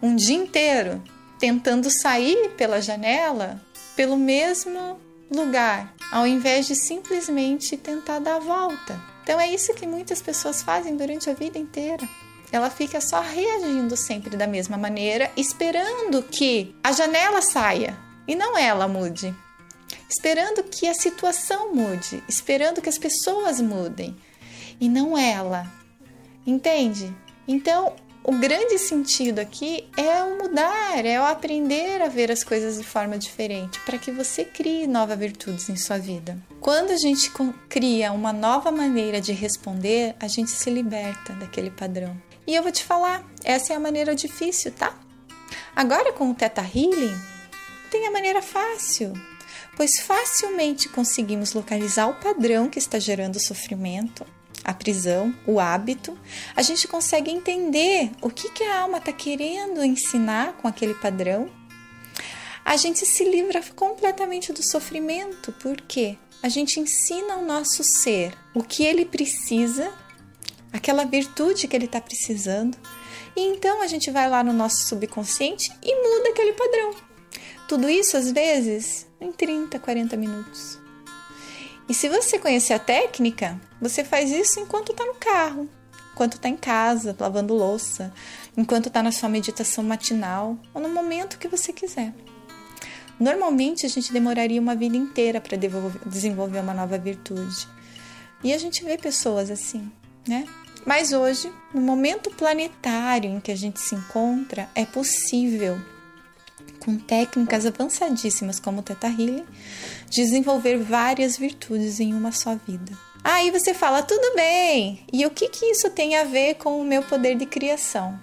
um 0.00 0.14
dia 0.14 0.36
inteiro 0.36 1.02
tentando 1.38 1.90
sair 1.90 2.50
pela 2.56 2.80
janela 2.80 3.60
pelo 3.96 4.16
mesmo 4.16 5.00
lugar, 5.28 5.92
ao 6.12 6.24
invés 6.24 6.66
de 6.66 6.76
simplesmente 6.76 7.76
tentar 7.76 8.20
dar 8.20 8.36
a 8.36 8.38
volta. 8.38 9.00
Então 9.24 9.40
é 9.40 9.52
isso 9.52 9.74
que 9.74 9.86
muitas 9.86 10.22
pessoas 10.22 10.62
fazem 10.62 10.96
durante 10.96 11.28
a 11.28 11.34
vida 11.34 11.58
inteira. 11.58 12.08
Ela 12.50 12.70
fica 12.70 13.00
só 13.00 13.20
reagindo 13.20 13.96
sempre 13.96 14.36
da 14.36 14.46
mesma 14.46 14.78
maneira, 14.78 15.30
esperando 15.36 16.22
que 16.22 16.74
a 16.82 16.92
janela 16.92 17.42
saia 17.42 17.98
e 18.26 18.34
não 18.34 18.56
ela 18.56 18.86
mude. 18.86 19.34
Esperando 20.08 20.62
que 20.62 20.86
a 20.86 20.94
situação 20.94 21.74
mude, 21.74 22.22
esperando 22.28 22.80
que 22.80 22.88
as 22.88 22.96
pessoas 22.96 23.60
mudem 23.60 24.16
e 24.80 24.88
não 24.88 25.16
ela. 25.16 25.66
Entende? 26.46 27.14
Então, 27.46 27.94
o 28.22 28.32
grande 28.32 28.78
sentido 28.78 29.38
aqui 29.38 29.88
é 29.96 30.22
o 30.22 30.36
mudar, 30.36 31.04
é 31.04 31.18
o 31.18 31.24
aprender 31.24 32.02
a 32.02 32.08
ver 32.08 32.30
as 32.30 32.44
coisas 32.44 32.76
de 32.76 32.84
forma 32.84 33.16
diferente, 33.16 33.80
para 33.80 33.96
que 33.96 34.12
você 34.12 34.44
crie 34.44 34.86
novas 34.86 35.18
virtudes 35.18 35.70
em 35.70 35.76
sua 35.76 35.96
vida. 35.96 36.38
Quando 36.60 36.90
a 36.90 36.96
gente 36.98 37.32
cria 37.70 38.12
uma 38.12 38.30
nova 38.30 38.70
maneira 38.70 39.18
de 39.18 39.32
responder, 39.32 40.14
a 40.20 40.28
gente 40.28 40.50
se 40.50 40.68
liberta 40.68 41.32
daquele 41.34 41.70
padrão. 41.70 42.20
E 42.46 42.54
eu 42.54 42.62
vou 42.62 42.70
te 42.70 42.84
falar, 42.84 43.24
essa 43.42 43.72
é 43.72 43.76
a 43.76 43.80
maneira 43.80 44.14
difícil, 44.14 44.72
tá? 44.72 44.94
Agora 45.74 46.12
com 46.12 46.30
o 46.30 46.34
Teta 46.34 46.60
Healing, 46.60 47.16
tem 47.90 48.06
a 48.06 48.10
maneira 48.10 48.42
fácil, 48.42 49.14
pois 49.74 50.00
facilmente 50.00 50.88
conseguimos 50.90 51.54
localizar 51.54 52.08
o 52.08 52.14
padrão 52.20 52.68
que 52.68 52.78
está 52.78 52.98
gerando 52.98 53.40
sofrimento 53.40 54.26
a 54.68 54.74
prisão, 54.74 55.34
o 55.46 55.58
hábito, 55.58 56.16
a 56.54 56.60
gente 56.60 56.86
consegue 56.86 57.30
entender 57.30 58.10
o 58.20 58.28
que, 58.28 58.50
que 58.50 58.62
a 58.62 58.80
alma 58.80 58.98
está 58.98 59.10
querendo 59.10 59.82
ensinar 59.82 60.58
com 60.58 60.68
aquele 60.68 60.92
padrão. 60.92 61.48
A 62.62 62.76
gente 62.76 63.06
se 63.06 63.24
livra 63.24 63.62
completamente 63.74 64.52
do 64.52 64.62
sofrimento, 64.62 65.52
porque 65.52 66.18
a 66.42 66.50
gente 66.50 66.78
ensina 66.78 67.32
ao 67.32 67.42
nosso 67.42 67.82
ser 67.82 68.36
o 68.54 68.62
que 68.62 68.84
ele 68.84 69.06
precisa, 69.06 69.90
aquela 70.70 71.06
virtude 71.06 71.66
que 71.66 71.74
ele 71.74 71.86
está 71.86 71.98
precisando, 71.98 72.76
e 73.34 73.40
então 73.40 73.80
a 73.80 73.86
gente 73.86 74.10
vai 74.10 74.28
lá 74.28 74.44
no 74.44 74.52
nosso 74.52 74.86
subconsciente 74.86 75.72
e 75.82 75.94
muda 75.94 76.28
aquele 76.28 76.52
padrão. 76.52 76.94
Tudo 77.66 77.88
isso, 77.88 78.18
às 78.18 78.30
vezes, 78.30 79.06
em 79.18 79.32
30, 79.32 79.78
40 79.78 80.14
minutos. 80.14 80.78
E 81.88 81.94
se 81.94 82.08
você 82.08 82.38
conhecer 82.38 82.74
a 82.74 82.78
técnica, 82.78 83.58
você 83.80 84.04
faz 84.04 84.30
isso 84.30 84.60
enquanto 84.60 84.92
está 84.92 85.06
no 85.06 85.14
carro, 85.14 85.68
enquanto 86.12 86.34
está 86.34 86.48
em 86.48 86.56
casa, 86.56 87.16
lavando 87.18 87.54
louça, 87.54 88.12
enquanto 88.56 88.88
está 88.88 89.02
na 89.02 89.10
sua 89.10 89.28
meditação 89.28 89.82
matinal 89.82 90.58
ou 90.74 90.82
no 90.82 90.88
momento 90.88 91.38
que 91.38 91.48
você 91.48 91.72
quiser. 91.72 92.12
Normalmente 93.18 93.86
a 93.86 93.88
gente 93.88 94.12
demoraria 94.12 94.60
uma 94.60 94.76
vida 94.76 94.96
inteira 94.96 95.40
para 95.40 95.56
desenvolver 95.56 96.60
uma 96.60 96.74
nova 96.74 96.98
virtude. 96.98 97.66
E 98.44 98.52
a 98.52 98.58
gente 98.58 98.84
vê 98.84 98.98
pessoas 98.98 99.50
assim, 99.50 99.90
né? 100.26 100.46
Mas 100.84 101.12
hoje, 101.12 101.52
no 101.74 101.80
momento 101.80 102.30
planetário 102.30 103.30
em 103.30 103.40
que 103.40 103.50
a 103.50 103.56
gente 103.56 103.80
se 103.80 103.94
encontra, 103.94 104.68
é 104.74 104.84
possível 104.84 105.80
com 106.80 106.96
técnicas 106.96 107.66
avançadíssimas 107.66 108.60
como 108.60 108.80
o 108.80 108.82
Teta 108.82 109.08
Healing, 109.08 109.44
desenvolver 110.08 110.78
várias 110.78 111.36
virtudes 111.36 112.00
em 112.00 112.14
uma 112.14 112.32
só 112.32 112.56
vida. 112.66 112.92
Aí 113.22 113.50
você 113.50 113.74
fala, 113.74 114.02
tudo 114.02 114.34
bem, 114.34 115.04
e 115.12 115.26
o 115.26 115.30
que, 115.30 115.48
que 115.48 115.66
isso 115.66 115.90
tem 115.90 116.16
a 116.16 116.24
ver 116.24 116.54
com 116.54 116.80
o 116.80 116.84
meu 116.84 117.02
poder 117.02 117.36
de 117.36 117.46
criação? 117.46 118.18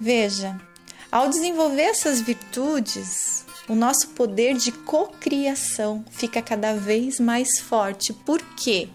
Veja, 0.00 0.58
ao 1.10 1.28
desenvolver 1.28 1.82
essas 1.82 2.20
virtudes, 2.20 3.44
o 3.68 3.74
nosso 3.74 4.08
poder 4.08 4.54
de 4.54 4.72
cocriação 4.72 6.04
fica 6.10 6.40
cada 6.40 6.74
vez 6.74 7.20
mais 7.20 7.58
forte. 7.58 8.12
Por 8.12 8.42
quê? 8.56 8.88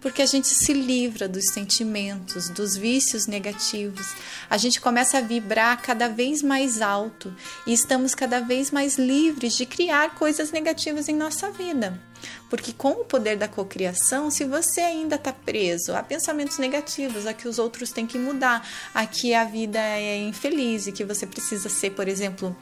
Porque 0.00 0.22
a 0.22 0.26
gente 0.26 0.48
se 0.48 0.72
livra 0.72 1.28
dos 1.28 1.46
sentimentos, 1.46 2.48
dos 2.48 2.76
vícios 2.76 3.26
negativos. 3.26 4.14
A 4.48 4.56
gente 4.56 4.80
começa 4.80 5.18
a 5.18 5.20
vibrar 5.20 5.80
cada 5.82 6.08
vez 6.08 6.42
mais 6.42 6.80
alto 6.80 7.34
e 7.66 7.72
estamos 7.72 8.14
cada 8.14 8.40
vez 8.40 8.70
mais 8.70 8.98
livres 8.98 9.54
de 9.54 9.66
criar 9.66 10.14
coisas 10.14 10.50
negativas 10.50 11.08
em 11.08 11.14
nossa 11.14 11.50
vida. 11.50 12.00
Porque 12.48 12.72
com 12.72 12.92
o 12.92 13.04
poder 13.04 13.36
da 13.36 13.48
cocriação, 13.48 14.30
se 14.30 14.44
você 14.44 14.80
ainda 14.80 15.16
está 15.16 15.32
preso 15.32 15.94
a 15.94 16.02
pensamentos 16.02 16.58
negativos, 16.58 17.26
a 17.26 17.32
que 17.32 17.48
os 17.48 17.58
outros 17.58 17.92
têm 17.92 18.06
que 18.06 18.18
mudar, 18.18 18.66
a 18.94 19.06
que 19.06 19.34
a 19.34 19.44
vida 19.44 19.78
é 19.78 20.18
infeliz 20.18 20.86
e 20.86 20.92
que 20.92 21.04
você 21.04 21.26
precisa 21.26 21.68
ser, 21.68 21.90
por 21.90 22.08
exemplo, 22.08 22.56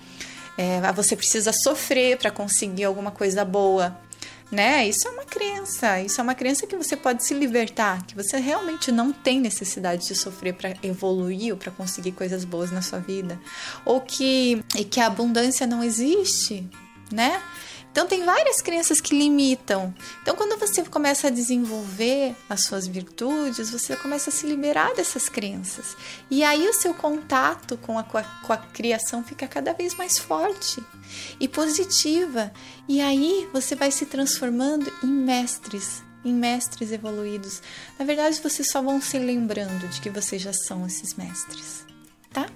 é, 0.56 0.80
você 0.92 1.16
precisa 1.16 1.52
sofrer 1.52 2.18
para 2.18 2.30
conseguir 2.30 2.84
alguma 2.84 3.10
coisa 3.10 3.44
boa, 3.44 3.96
né? 4.50 4.88
Isso 4.88 5.06
é 5.06 5.10
uma 5.10 5.24
crença, 5.24 6.00
isso 6.00 6.20
é 6.20 6.24
uma 6.24 6.34
crença 6.34 6.66
que 6.66 6.76
você 6.76 6.96
pode 6.96 7.24
se 7.24 7.34
libertar, 7.34 8.04
que 8.06 8.14
você 8.14 8.38
realmente 8.38 8.90
não 8.90 9.12
tem 9.12 9.40
necessidade 9.40 10.06
de 10.06 10.14
sofrer 10.14 10.54
para 10.54 10.74
evoluir 10.82 11.52
ou 11.52 11.58
para 11.58 11.70
conseguir 11.70 12.12
coisas 12.12 12.44
boas 12.44 12.70
na 12.70 12.82
sua 12.82 12.98
vida, 12.98 13.38
ou 13.84 14.00
que 14.00 14.62
e 14.76 14.84
que 14.84 15.00
a 15.00 15.06
abundância 15.06 15.66
não 15.66 15.84
existe, 15.84 16.68
né? 17.12 17.42
Então, 17.98 18.06
tem 18.06 18.24
várias 18.24 18.62
crenças 18.62 19.00
que 19.00 19.12
limitam. 19.12 19.92
Então, 20.22 20.36
quando 20.36 20.56
você 20.56 20.84
começa 20.84 21.26
a 21.26 21.30
desenvolver 21.30 22.32
as 22.48 22.62
suas 22.62 22.86
virtudes, 22.86 23.72
você 23.72 23.96
começa 23.96 24.30
a 24.30 24.32
se 24.32 24.46
liberar 24.46 24.94
dessas 24.94 25.28
crenças. 25.28 25.96
E 26.30 26.44
aí, 26.44 26.68
o 26.68 26.72
seu 26.72 26.94
contato 26.94 27.76
com 27.76 27.98
a, 27.98 28.04
com 28.04 28.18
a, 28.18 28.22
com 28.22 28.52
a 28.52 28.56
criação 28.56 29.24
fica 29.24 29.48
cada 29.48 29.72
vez 29.72 29.96
mais 29.96 30.16
forte 30.16 30.80
e 31.40 31.48
positiva. 31.48 32.52
E 32.88 33.00
aí, 33.00 33.48
você 33.52 33.74
vai 33.74 33.90
se 33.90 34.06
transformando 34.06 34.92
em 35.02 35.08
mestres 35.08 36.00
em 36.24 36.32
mestres 36.32 36.92
evoluídos. 36.92 37.60
Na 37.98 38.04
verdade, 38.04 38.40
vocês 38.40 38.70
só 38.70 38.80
vão 38.80 39.00
se 39.00 39.18
lembrando 39.18 39.88
de 39.88 40.00
que 40.00 40.10
vocês 40.10 40.40
já 40.40 40.52
são 40.52 40.86
esses 40.86 41.14
mestres, 41.14 41.84
tá? 42.32 42.46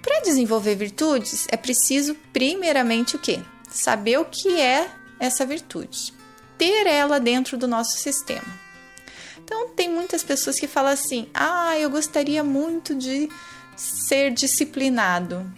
Para 0.00 0.20
desenvolver 0.20 0.76
virtudes, 0.76 1.46
é 1.50 1.56
preciso 1.56 2.14
primeiramente 2.32 3.16
o 3.16 3.18
quê? 3.18 3.40
Saber 3.72 4.18
o 4.18 4.24
que 4.24 4.60
é 4.60 4.90
essa 5.18 5.46
virtude, 5.46 6.12
ter 6.58 6.86
ela 6.86 7.18
dentro 7.18 7.56
do 7.56 7.66
nosso 7.66 7.96
sistema. 7.98 8.60
Então, 9.38 9.70
tem 9.70 9.88
muitas 9.88 10.22
pessoas 10.22 10.58
que 10.58 10.66
falam 10.66 10.92
assim: 10.92 11.28
ah, 11.34 11.78
eu 11.78 11.90
gostaria 11.90 12.44
muito 12.44 12.94
de 12.94 13.28
ser 13.76 14.30
disciplinado. 14.30 15.50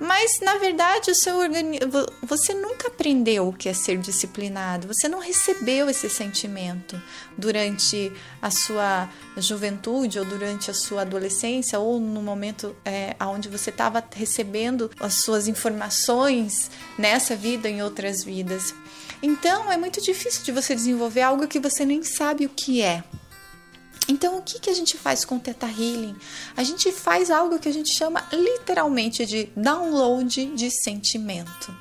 Mas 0.00 0.40
na 0.40 0.56
verdade, 0.56 1.10
o 1.10 1.14
seu 1.14 1.36
organismo, 1.36 1.86
você 2.22 2.54
nunca 2.54 2.88
aprendeu 2.88 3.48
o 3.48 3.52
que 3.52 3.68
é 3.68 3.74
ser 3.74 3.98
disciplinado, 3.98 4.88
você 4.88 5.06
não 5.06 5.18
recebeu 5.18 5.90
esse 5.90 6.08
sentimento 6.08 6.98
durante 7.36 8.10
a 8.40 8.50
sua 8.50 9.10
juventude 9.36 10.18
ou 10.18 10.24
durante 10.24 10.70
a 10.70 10.74
sua 10.74 11.02
adolescência 11.02 11.78
ou 11.78 12.00
no 12.00 12.22
momento 12.22 12.74
é, 12.82 13.14
onde 13.20 13.50
você 13.50 13.68
estava 13.68 14.02
recebendo 14.14 14.90
as 14.98 15.22
suas 15.22 15.46
informações 15.46 16.70
nessa 16.96 17.36
vida 17.36 17.68
em 17.68 17.82
outras 17.82 18.24
vidas. 18.24 18.74
Então 19.22 19.70
é 19.70 19.76
muito 19.76 20.00
difícil 20.00 20.42
de 20.44 20.50
você 20.50 20.74
desenvolver 20.74 21.20
algo 21.20 21.46
que 21.46 21.60
você 21.60 21.84
nem 21.84 22.02
sabe 22.02 22.46
o 22.46 22.48
que 22.48 22.80
é. 22.80 23.04
Então, 24.10 24.38
o 24.38 24.42
que, 24.42 24.58
que 24.58 24.68
a 24.68 24.74
gente 24.74 24.98
faz 24.98 25.24
com 25.24 25.36
o 25.36 25.38
Theta 25.38 25.68
Healing? 25.68 26.16
A 26.56 26.64
gente 26.64 26.90
faz 26.90 27.30
algo 27.30 27.60
que 27.60 27.68
a 27.68 27.72
gente 27.72 27.94
chama 27.94 28.26
literalmente 28.32 29.24
de 29.24 29.48
download 29.56 30.46
de 30.46 30.68
sentimento. 30.68 31.72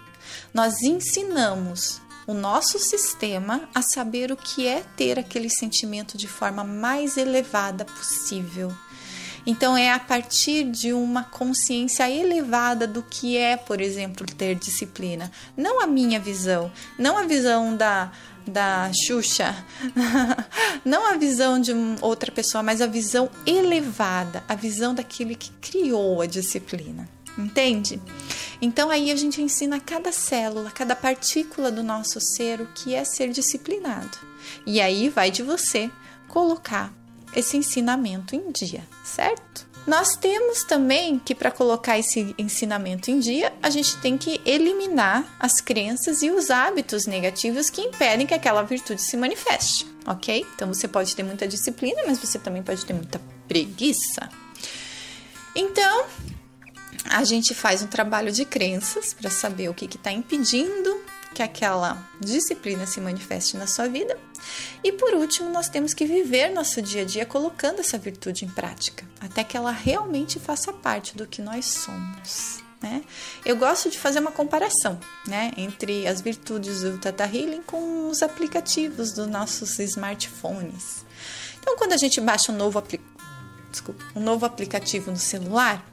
Nós 0.54 0.84
ensinamos 0.84 2.00
o 2.28 2.34
nosso 2.36 2.78
sistema 2.78 3.68
a 3.74 3.82
saber 3.82 4.32
o 4.32 4.38
que 4.38 4.68
é 4.68 4.84
ter 4.96 5.18
aquele 5.18 5.50
sentimento 5.50 6.20
de 6.20 6.28
forma 6.28 6.64
mais 6.64 7.18
elevada 7.18 7.84
possível. 7.84 8.72
Então, 9.44 9.76
é 9.76 9.92
a 9.92 10.00
partir 10.00 10.66
de 10.66 10.94
uma 10.94 11.24
consciência 11.24 12.08
elevada 12.08 12.86
do 12.86 13.02
que 13.02 13.38
é, 13.38 13.58
por 13.58 13.82
exemplo, 13.82 14.28
ter 14.28 14.54
disciplina. 14.54 15.32
Não 15.58 15.82
a 15.82 15.88
minha 15.88 16.20
visão, 16.20 16.72
não 16.96 17.18
a 17.18 17.24
visão 17.24 17.76
da 17.76 18.12
da 18.50 18.92
Xuxa, 18.94 19.56
não 20.84 21.06
a 21.06 21.18
visão 21.18 21.60
de 21.60 21.72
outra 22.02 22.32
pessoa, 22.32 22.64
mas 22.64 22.82
a 22.82 22.88
visão 22.88 23.30
elevada, 23.46 24.44
a 24.48 24.56
visão 24.56 24.94
daquele 24.94 25.36
que 25.36 25.52
criou 25.62 26.22
a 26.22 26.26
disciplina. 26.26 27.08
Entende? 27.38 28.02
Então 28.62 28.90
aí 28.90 29.12
a 29.12 29.16
gente 29.16 29.42
ensina 29.42 29.80
cada 29.80 30.12
célula, 30.12 30.72
cada 30.72 30.96
partícula 30.96 31.72
do 31.72 31.82
nosso 31.82 32.20
ser 32.20 32.60
o 32.60 32.68
que 32.74 32.94
é 32.94 33.06
ser 33.06 33.30
disciplinado. 33.30 34.18
E 34.66 34.82
aí 34.82 35.10
vai 35.10 35.32
de 35.32 35.42
você 35.42 35.90
colocar 36.28 36.94
esse 37.36 37.58
ensinamento 37.58 38.36
em 38.36 38.52
dia, 38.52 38.84
certo? 39.04 39.68
Nós 39.88 40.16
temos 40.16 40.64
também 40.64 41.18
que, 41.18 41.34
para 41.34 41.50
colocar 41.50 41.98
esse 41.98 42.36
ensinamento 42.38 43.10
em 43.10 43.20
dia, 43.20 43.52
a 43.62 43.70
gente 43.70 43.98
tem 43.98 44.18
que 44.18 44.40
eliminar 44.46 45.26
as 45.40 45.62
crenças 45.62 46.22
e 46.22 46.30
os 46.30 46.52
hábitos 46.52 47.08
negativos 47.08 47.70
que 47.70 47.82
impedem 47.82 48.28
que 48.28 48.34
aquela 48.34 48.62
virtude 48.62 49.02
se 49.02 49.18
manifeste, 49.18 49.88
ok? 50.06 50.46
Então 50.54 50.68
você 50.68 50.88
pode 50.88 51.16
ter 51.16 51.24
muita 51.24 51.48
disciplina, 51.48 52.04
mas 52.06 52.20
você 52.20 52.38
também 52.38 52.62
pode 52.62 52.86
ter 52.86 52.94
muita 52.94 53.20
preguiça. 53.48 54.30
Então, 55.56 56.06
a 57.10 57.24
gente 57.24 57.56
faz 57.56 57.82
um 57.82 57.88
trabalho 57.88 58.32
de 58.32 58.46
crenças 58.46 59.14
para 59.14 59.32
saber 59.32 59.70
o 59.70 59.74
que 59.74 59.86
está 59.86 60.12
impedindo 60.12 61.02
que 61.34 61.44
aquela 61.44 62.08
disciplina 62.20 62.86
se 62.86 63.00
manifeste 63.00 63.56
na 63.58 63.68
sua 63.68 63.88
vida. 63.88 64.18
E 64.84 64.92
por 64.92 65.14
último, 65.14 65.50
nós 65.50 65.70
temos 65.70 65.94
que 65.94 66.06
viver 66.06 66.50
nosso 66.50 66.82
dia 66.82 67.04
a 67.04 67.06
dia 67.06 67.26
colocando 67.26 67.80
essa 67.80 67.98
virtude 67.98 68.46
em 68.46 68.50
prática, 68.50 69.06
até 69.20 69.44
que 69.44 69.56
ela 69.56 69.72
realmente 69.72 70.40
faça 70.40 70.74
parte 70.74 71.16
do 71.16 71.28
que 71.28 71.42
nós 71.42 71.66
somos. 71.66 72.60
Né? 72.82 73.04
Eu 73.46 73.58
gosto 73.58 73.90
de 73.90 74.00
fazer 74.00 74.20
uma 74.20 74.32
comparação 74.32 74.98
né, 75.28 75.52
entre 75.58 76.08
as 76.08 76.22
virtudes 76.22 76.82
do 76.82 76.98
Tata 76.98 77.26
Healing 77.26 77.62
com 77.62 78.10
os 78.10 78.24
aplicativos 78.24 79.12
dos 79.12 79.28
nossos 79.28 79.78
smartphones. 79.80 81.06
Então, 81.60 81.76
quando 81.76 81.94
a 81.94 81.98
gente 81.98 82.22
baixa 82.22 82.52
um 82.52 82.56
novo, 82.56 82.80
apli... 82.80 83.02
Desculpa, 83.70 84.04
um 84.16 84.22
novo 84.22 84.46
aplicativo 84.46 85.12
no 85.12 85.18
celular, 85.18 85.86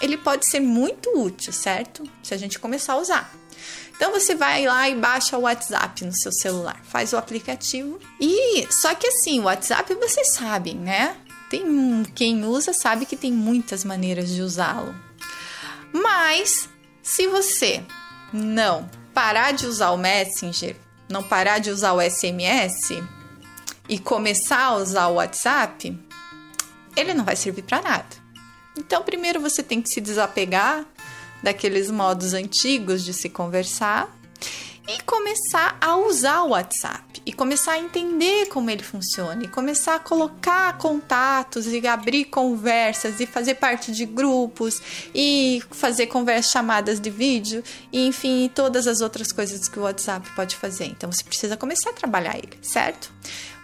ele 0.00 0.16
pode 0.16 0.46
ser 0.46 0.60
muito 0.60 1.10
útil, 1.18 1.52
certo? 1.52 2.04
Se 2.22 2.34
a 2.34 2.36
gente 2.36 2.58
começar 2.58 2.94
a 2.94 2.98
usar. 2.98 3.32
Então 3.96 4.12
você 4.12 4.34
vai 4.34 4.64
lá 4.64 4.88
e 4.88 4.94
baixa 4.94 5.36
o 5.36 5.42
WhatsApp 5.42 6.04
no 6.04 6.12
seu 6.12 6.30
celular, 6.32 6.80
faz 6.84 7.12
o 7.12 7.16
aplicativo. 7.16 7.98
E 8.20 8.66
só 8.72 8.94
que 8.94 9.08
assim, 9.08 9.40
o 9.40 9.44
WhatsApp 9.44 9.92
vocês 9.94 10.34
sabem, 10.34 10.76
né? 10.76 11.16
Tem 11.50 12.04
quem 12.14 12.44
usa 12.44 12.72
sabe 12.72 13.06
que 13.06 13.16
tem 13.16 13.32
muitas 13.32 13.84
maneiras 13.84 14.28
de 14.30 14.40
usá-lo. 14.40 14.94
Mas 15.92 16.68
se 17.02 17.26
você 17.26 17.82
não 18.32 18.88
parar 19.12 19.52
de 19.52 19.66
usar 19.66 19.90
o 19.90 19.96
Messenger, 19.96 20.76
não 21.08 21.22
parar 21.22 21.58
de 21.58 21.70
usar 21.70 21.92
o 21.92 22.00
SMS 22.00 23.02
e 23.88 23.98
começar 23.98 24.64
a 24.64 24.76
usar 24.76 25.08
o 25.08 25.14
WhatsApp, 25.14 25.98
ele 26.94 27.14
não 27.14 27.24
vai 27.24 27.34
servir 27.34 27.62
para 27.62 27.82
nada. 27.82 28.17
Então, 28.78 29.02
primeiro 29.02 29.40
você 29.40 29.62
tem 29.62 29.82
que 29.82 29.90
se 29.90 30.00
desapegar 30.00 30.86
daqueles 31.42 31.90
modos 31.90 32.32
antigos 32.32 33.04
de 33.04 33.12
se 33.12 33.28
conversar 33.28 34.16
e 34.88 35.02
começar 35.02 35.76
a 35.80 35.96
usar 35.96 36.42
o 36.44 36.50
WhatsApp 36.50 37.20
e 37.26 37.32
começar 37.32 37.72
a 37.72 37.78
entender 37.78 38.46
como 38.46 38.70
ele 38.70 38.82
funciona 38.82 39.44
e 39.44 39.48
começar 39.48 39.96
a 39.96 39.98
colocar 39.98 40.78
contatos 40.78 41.66
e 41.66 41.86
abrir 41.86 42.24
conversas 42.26 43.20
e 43.20 43.26
fazer 43.26 43.56
parte 43.56 43.92
de 43.92 44.06
grupos 44.06 44.80
e 45.14 45.62
fazer 45.70 46.06
conversas 46.06 46.50
chamadas 46.50 46.98
de 46.98 47.10
vídeo 47.10 47.62
e 47.92 48.06
enfim 48.06 48.50
todas 48.54 48.86
as 48.86 49.02
outras 49.02 49.30
coisas 49.30 49.68
que 49.68 49.78
o 49.78 49.82
WhatsApp 49.82 50.30
pode 50.34 50.56
fazer. 50.56 50.86
Então 50.86 51.12
você 51.12 51.22
precisa 51.22 51.54
começar 51.54 51.90
a 51.90 51.92
trabalhar 51.92 52.38
ele, 52.38 52.58
certo? 52.62 53.12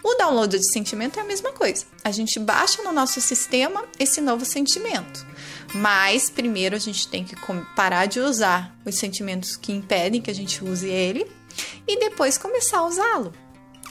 O 0.04 0.16
download 0.16 0.58
de 0.58 0.70
sentimento 0.70 1.18
é 1.18 1.22
a 1.22 1.24
mesma 1.24 1.50
coisa. 1.52 1.86
A 2.04 2.10
gente 2.10 2.38
baixa 2.38 2.82
no 2.82 2.92
nosso 2.92 3.22
sistema 3.22 3.86
esse 3.98 4.20
novo 4.20 4.44
sentimento. 4.44 5.26
Mas 5.74 6.28
primeiro 6.28 6.76
a 6.76 6.78
gente 6.78 7.08
tem 7.08 7.24
que 7.24 7.34
parar 7.74 8.04
de 8.04 8.20
usar 8.20 8.76
os 8.84 8.96
sentimentos 8.96 9.56
que 9.56 9.72
impedem 9.72 10.20
que 10.20 10.30
a 10.30 10.34
gente 10.34 10.62
use 10.62 10.86
ele 10.86 11.26
e 11.88 11.98
depois 11.98 12.36
começar 12.36 12.80
a 12.80 12.86
usá-lo. 12.86 13.32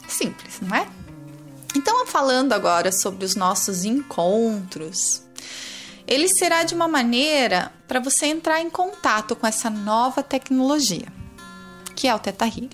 Simples, 0.08 0.60
não 0.62 0.78
é? 0.78 0.88
Então, 1.76 2.06
falando 2.06 2.54
agora 2.54 2.92
sobre 2.92 3.26
os 3.26 3.36
nossos 3.36 3.84
encontros, 3.84 5.24
ele 6.06 6.30
será 6.30 6.62
de 6.62 6.76
uma 6.76 6.88
maneira 6.88 7.74
para 7.88 8.00
você 8.00 8.28
entrar 8.28 8.62
em 8.62 8.70
contato 8.70 9.36
com 9.36 9.48
essa 9.48 9.68
nova 9.68 10.22
tecnologia 10.22 11.23
que 11.96 12.08
é 12.08 12.16
o 12.16 12.20
Teta 12.20 12.46
Healing. 12.46 12.70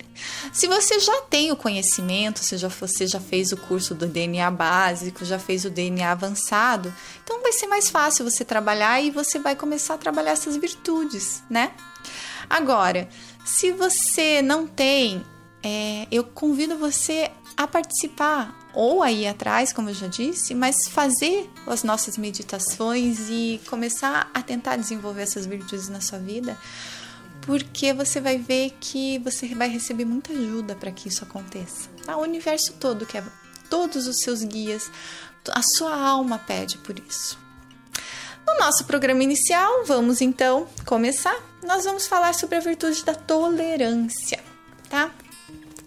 Se 0.52 0.68
você 0.68 1.00
já 1.00 1.22
tem 1.24 1.52
o 1.52 1.56
conhecimento, 1.56 2.40
se 2.40 2.58
já, 2.58 2.68
você 2.68 3.08
já 3.08 3.20
fez 3.20 3.52
o 3.52 3.58
curso 3.58 3.94
do 3.94 4.08
DNA 4.08 4.50
básico, 4.52 5.26
já 5.26 5.40
fez 5.40 5.66
o 5.66 5.70
DNA 5.70 6.12
avançado, 6.12 6.94
então 7.24 7.42
vai 7.42 7.52
ser 7.52 7.68
mais 7.68 7.90
fácil 7.90 8.30
você 8.30 8.44
trabalhar 8.46 9.02
e 9.02 9.12
você 9.12 9.40
vai 9.40 9.56
começar 9.56 9.96
a 9.96 9.98
trabalhar 9.98 10.32
essas 10.32 10.56
virtudes, 10.56 11.44
né? 11.50 11.72
Agora, 12.50 13.08
Se 13.46 13.72
você 13.72 14.44
não 14.44 14.68
tem, 14.68 15.26
é, 15.64 16.08
eu 16.12 16.24
convido 16.24 16.78
você 16.78 17.32
a 17.58 17.66
participar 17.66 18.56
ou 18.74 19.02
aí 19.02 19.28
atrás, 19.28 19.74
como 19.74 19.90
eu 19.90 19.94
já 19.94 20.08
disse, 20.08 20.54
mas 20.54 20.88
fazer 20.88 21.50
as 21.66 21.84
nossas 21.84 22.18
meditações 22.18 23.28
e 23.30 23.60
começar 23.68 24.30
a 24.34 24.42
tentar 24.42 24.76
desenvolver 24.76 25.24
essas 25.24 25.46
virtudes 25.46 25.90
na 25.90 26.00
sua 26.00 26.20
vida, 26.20 26.58
porque 27.50 27.92
você 27.94 28.22
vai 28.22 28.38
ver 28.38 28.78
que 28.80 29.18
você 29.18 29.48
vai 29.56 29.68
receber 29.68 30.06
muita 30.06 30.32
ajuda 30.32 30.76
para 30.76 30.92
que 30.92 31.10
isso 31.10 31.24
aconteça. 31.24 31.90
Tá? 32.06 32.16
O 32.16 32.22
universo 32.22 32.74
todo 32.74 33.08
quer, 33.08 33.24
todos 33.68 34.06
os 34.06 34.22
seus 34.22 34.44
guias, 34.44 34.92
a 35.50 35.64
sua 35.64 36.00
alma 36.00 36.38
pede 36.38 36.78
por 36.78 37.00
isso. 37.00 37.40
No 38.46 38.60
nosso 38.60 38.86
programa 38.86 39.24
inicial, 39.24 39.84
vamos 39.84 40.22
então 40.22 40.68
começar. 40.86 41.36
Nós 41.66 41.86
vamos 41.86 42.06
falar 42.06 42.36
sobre 42.36 42.56
a 42.56 42.60
virtude 42.60 43.04
da 43.04 43.16
tolerância, 43.16 44.44
tá? 44.88 45.10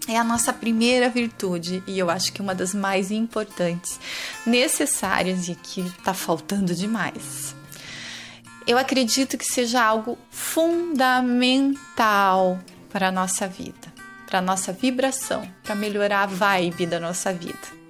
É 0.05 0.17
a 0.17 0.23
nossa 0.23 0.51
primeira 0.51 1.07
virtude 1.07 1.81
e 1.87 1.97
eu 1.97 2.09
acho 2.09 2.33
que 2.33 2.41
uma 2.41 2.53
das 2.53 2.73
mais 2.73 3.09
importantes, 3.09 3.97
necessárias 4.45 5.47
e 5.47 5.55
que 5.55 5.79
está 5.79 6.13
faltando 6.13 6.75
demais. 6.75 7.55
Eu 8.65 8.77
acredito 8.77 9.37
que 9.37 9.43
seja 9.45 9.83
algo 9.83 10.17
fundamental 10.31 12.57
para 12.89 13.09
a 13.09 13.11
nossa 13.11 13.45
vida, 13.47 13.93
para 14.27 14.39
a 14.39 14.41
nossa 14.41 14.71
vibração, 14.71 15.45
para 15.63 15.75
melhorar 15.75 16.23
a 16.23 16.27
vibe 16.27 16.85
da 16.85 16.97
nossa 16.99 17.33
vida 17.33 17.83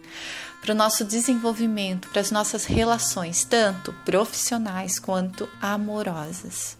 para 0.63 0.71
o 0.71 0.75
nosso 0.75 1.03
desenvolvimento, 1.03 2.07
para 2.07 2.21
as 2.21 2.31
nossas 2.31 2.63
relações, 2.63 3.43
tanto 3.43 3.91
profissionais 4.05 4.97
quanto 4.97 5.47
amorosas. 5.61 6.77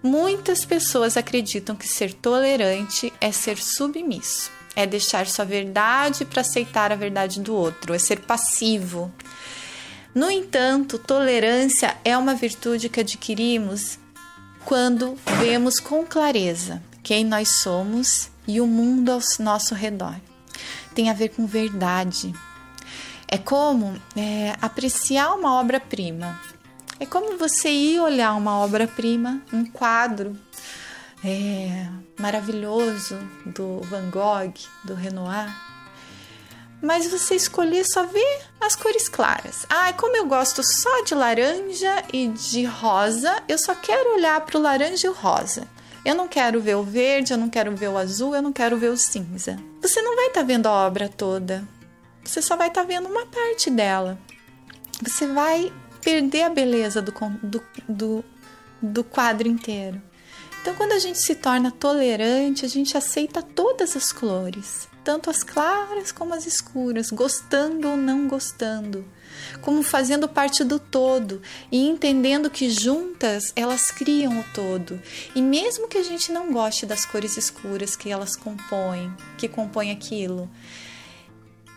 Muitas 0.00 0.64
pessoas 0.64 1.16
acreditam 1.16 1.74
que 1.74 1.88
ser 1.88 2.14
tolerante 2.14 3.12
é 3.20 3.32
ser 3.32 3.58
submisso, 3.58 4.52
é 4.76 4.86
deixar 4.86 5.26
sua 5.26 5.44
verdade 5.44 6.24
para 6.24 6.42
aceitar 6.42 6.92
a 6.92 6.96
verdade 6.96 7.40
do 7.40 7.52
outro, 7.52 7.92
é 7.92 7.98
ser 7.98 8.20
passivo. 8.20 9.12
No 10.14 10.30
entanto, 10.30 10.98
tolerância 10.98 11.96
é 12.04 12.16
uma 12.16 12.34
virtude 12.34 12.88
que 12.88 13.00
adquirimos 13.00 13.98
quando 14.64 15.16
vemos 15.40 15.78
com 15.78 16.04
clareza 16.04 16.82
quem 17.02 17.24
nós 17.24 17.48
somos 17.48 18.30
e 18.46 18.60
o 18.60 18.66
mundo 18.66 19.10
ao 19.12 19.20
nosso 19.38 19.74
redor. 19.74 20.16
Tem 20.94 21.08
a 21.08 21.14
ver 21.14 21.30
com 21.30 21.46
verdade, 21.46 22.32
é 23.28 23.38
como 23.38 23.94
é, 24.16 24.54
apreciar 24.60 25.34
uma 25.34 25.54
obra-prima. 25.54 26.38
É 26.98 27.06
como 27.06 27.38
você 27.38 27.70
ir 27.70 28.00
olhar 28.00 28.34
uma 28.34 28.58
obra-prima, 28.58 29.40
um 29.52 29.64
quadro 29.64 30.36
é, 31.24 31.88
maravilhoso 32.18 33.18
do 33.46 33.80
Van 33.82 34.10
Gogh, 34.10 34.52
do 34.84 34.94
Renoir, 34.94 35.48
mas 36.82 37.10
você 37.10 37.34
escolher 37.34 37.84
só 37.84 38.04
ver 38.04 38.42
as 38.60 38.74
cores 38.76 39.08
claras. 39.08 39.66
Ah, 39.68 39.92
como 39.92 40.16
eu 40.16 40.26
gosto 40.26 40.62
só 40.62 41.02
de 41.04 41.14
laranja 41.14 42.04
e 42.12 42.28
de 42.28 42.64
rosa, 42.64 43.42
eu 43.48 43.58
só 43.58 43.74
quero 43.74 44.14
olhar 44.14 44.40
para 44.40 44.58
o 44.58 44.62
laranja 44.62 45.06
e 45.06 45.10
o 45.10 45.14
rosa. 45.14 45.66
Eu 46.04 46.14
não 46.14 46.26
quero 46.26 46.60
ver 46.60 46.76
o 46.76 46.82
verde, 46.82 47.32
eu 47.32 47.38
não 47.38 47.50
quero 47.50 47.74
ver 47.76 47.88
o 47.88 47.98
azul, 47.98 48.34
eu 48.34 48.42
não 48.42 48.52
quero 48.52 48.78
ver 48.78 48.88
o 48.88 48.96
cinza. 48.96 49.58
Você 49.82 50.00
não 50.00 50.16
vai 50.16 50.28
estar 50.28 50.40
tá 50.40 50.46
vendo 50.46 50.66
a 50.66 50.72
obra 50.72 51.08
toda 51.08 51.68
você 52.24 52.42
só 52.42 52.56
vai 52.56 52.68
estar 52.68 52.82
tá 52.82 52.86
vendo 52.86 53.08
uma 53.08 53.26
parte 53.26 53.70
dela. 53.70 54.18
Você 55.02 55.26
vai 55.26 55.72
perder 56.00 56.42
a 56.42 56.50
beleza 56.50 57.00
do, 57.02 57.12
do, 57.42 57.62
do, 57.88 58.24
do 58.80 59.04
quadro 59.04 59.48
inteiro. 59.48 60.00
Então, 60.60 60.74
quando 60.74 60.92
a 60.92 60.98
gente 60.98 61.18
se 61.18 61.34
torna 61.34 61.70
tolerante, 61.70 62.66
a 62.66 62.68
gente 62.68 62.96
aceita 62.96 63.42
todas 63.42 63.96
as 63.96 64.12
cores, 64.12 64.88
tanto 65.04 65.30
as 65.30 65.42
claras 65.42 66.12
como 66.12 66.34
as 66.34 66.46
escuras, 66.46 67.10
gostando 67.10 67.88
ou 67.88 67.96
não 67.96 68.28
gostando, 68.28 69.04
como 69.60 69.82
fazendo 69.82 70.28
parte 70.28 70.64
do 70.64 70.78
todo 70.78 71.40
e 71.70 71.88
entendendo 71.88 72.50
que 72.50 72.70
juntas 72.70 73.52
elas 73.56 73.90
criam 73.90 74.40
o 74.40 74.44
todo. 74.54 75.00
E 75.34 75.42
mesmo 75.42 75.88
que 75.88 75.98
a 75.98 76.02
gente 76.02 76.32
não 76.32 76.52
goste 76.52 76.86
das 76.86 77.04
cores 77.04 77.36
escuras 77.36 77.96
que 77.96 78.10
elas 78.10 78.36
compõem, 78.36 79.14
que 79.38 79.48
compõem 79.48 79.90
aquilo, 79.90 80.50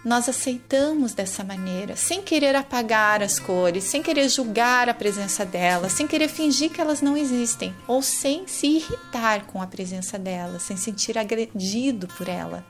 nós 0.03 0.27
aceitamos 0.27 1.13
dessa 1.13 1.45
maneira, 1.45 1.95
sem 1.95 2.21
querer 2.21 2.55
apagar 2.55 3.23
as 3.23 3.39
cores, 3.39 3.85
sem 3.85 4.03
querer 4.03 4.27
julgar 4.27 4.89
a 4.89 4.93
presença 4.93 5.45
delas, 5.45 5.93
sem 5.93 6.05
querer 6.05 6.27
fingir 6.27 6.69
que 6.71 6.81
elas 6.81 7.01
não 7.01 7.15
existem, 7.15 7.73
ou 7.87 8.01
sem 8.01 8.45
se 8.45 8.67
irritar 8.67 9.45
com 9.45 9.61
a 9.61 9.67
presença 9.67 10.19
delas, 10.19 10.63
sem 10.63 10.75
sentir 10.75 11.17
agredido 11.17 12.07
por 12.17 12.27
ela. 12.27 12.65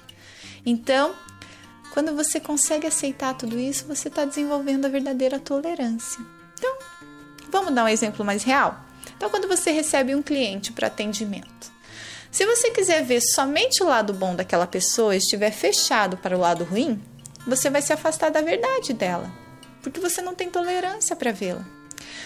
Então, 0.66 1.14
quando 1.94 2.16
você 2.16 2.40
consegue 2.40 2.88
aceitar 2.88 3.36
tudo 3.36 3.60
isso, 3.60 3.86
você 3.86 4.08
está 4.08 4.26
desenvolvendo 4.26 4.86
a 4.86 4.90
verdadeira 4.90 5.40
tolerância. 5.40 6.24
Então, 6.58 6.78
vamos 7.50 7.74
dar 7.74 7.84
um 7.84 7.90
exemplo 7.90 8.26
mais 8.26 8.44
real? 8.44 8.84
Então, 9.16 9.30
quando 9.30 9.48
você 9.48 9.72
recebe 9.72 10.16
um 10.16 10.22
cliente 10.22 10.72
para 10.72 10.88
atendimento, 10.88 11.72
se 12.32 12.46
você 12.46 12.72
quiser 12.72 13.04
ver 13.04 13.22
somente 13.22 13.84
o 13.84 13.86
lado 13.86 14.12
bom 14.12 14.36
daquela 14.36 14.66
pessoa 14.66 15.14
e 15.14 15.20
estiver 15.20 15.52
fechado 15.52 16.18
para 16.18 16.36
o 16.36 16.40
lado 16.40 16.64
ruim, 16.64 17.00
você 17.46 17.70
vai 17.70 17.82
se 17.82 17.94
afastar 17.94 18.32
da 18.32 18.42
verdade 18.42 18.94
dela, 18.94 19.32
porque 19.84 20.00
você 20.00 20.22
não 20.22 20.34
tem 20.34 20.50
tolerância 20.50 21.16
para 21.16 21.32
vê-la. 21.32 21.64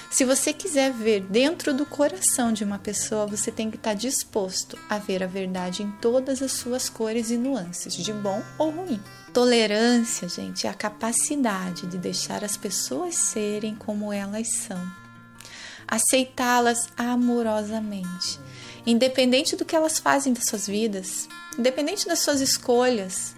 Se 0.10 0.23
você 0.26 0.54
quiser 0.54 0.91
ver 0.91 1.21
dentro 1.21 1.73
do 1.73 1.86
coração 1.86 2.52
de 2.52 2.63
uma 2.63 2.80
pessoa, 2.80 3.28
você 3.28 3.52
tem 3.52 3.69
que 3.69 3.78
estar 3.78 3.93
disposto 3.93 4.78
a 4.89 4.97
ver 4.97 5.21
a 5.23 5.28
verdade 5.28 5.84
em 5.84 5.91
todas 6.02 6.41
as 6.41 6.54
suas 6.54 6.89
cores 6.89 7.30
e 7.30 7.38
nuances, 7.38 7.93
de 7.93 8.13
bom 8.13 8.41
ou 8.58 8.71
ruim. 8.71 9.02
Tolerância, 9.34 10.28
gente, 10.28 10.65
é 10.65 10.69
a 10.69 10.73
capacidade 10.73 11.86
de 11.88 11.97
deixar 11.97 12.43
as 12.43 12.58
pessoas 12.58 13.15
serem 13.15 13.76
como 13.76 14.12
elas 14.12 14.47
são, 14.47 14.82
aceitá-las 15.88 16.89
amorosamente, 16.97 18.39
independente 18.86 19.56
do 19.56 19.65
que 19.65 19.76
elas 19.76 20.00
fazem 20.00 20.34
das 20.34 20.45
suas 20.45 20.65
vidas, 20.67 21.30
independente 21.58 22.08
das 22.08 22.19
suas 22.19 22.41
escolhas, 22.41 23.37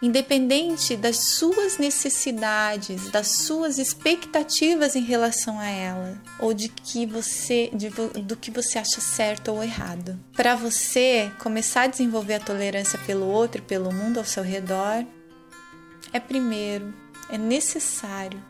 independente 0.00 0.96
das 0.96 1.16
suas 1.16 1.76
necessidades, 1.76 3.10
das 3.10 3.28
suas 3.28 3.78
expectativas 3.78 4.94
em 4.94 5.02
relação 5.02 5.58
a 5.58 5.68
ela, 5.68 6.20
ou 6.38 6.54
de 6.54 6.68
que 6.68 7.04
você 7.04 7.70
de, 7.72 7.90
do 7.90 8.36
que 8.36 8.50
você 8.50 8.78
acha 8.78 9.00
certo 9.00 9.48
ou 9.48 9.62
errado. 9.62 10.18
Para 10.34 10.54
você 10.54 11.32
começar 11.38 11.82
a 11.82 11.86
desenvolver 11.88 12.34
a 12.34 12.40
tolerância 12.40 12.98
pelo 13.06 13.26
outro 13.26 13.62
pelo 13.62 13.92
mundo 13.92 14.18
ao 14.18 14.24
seu 14.24 14.42
redor, 14.42 15.04
é 16.12 16.20
primeiro, 16.20 16.94
é 17.28 17.36
necessário 17.36 18.42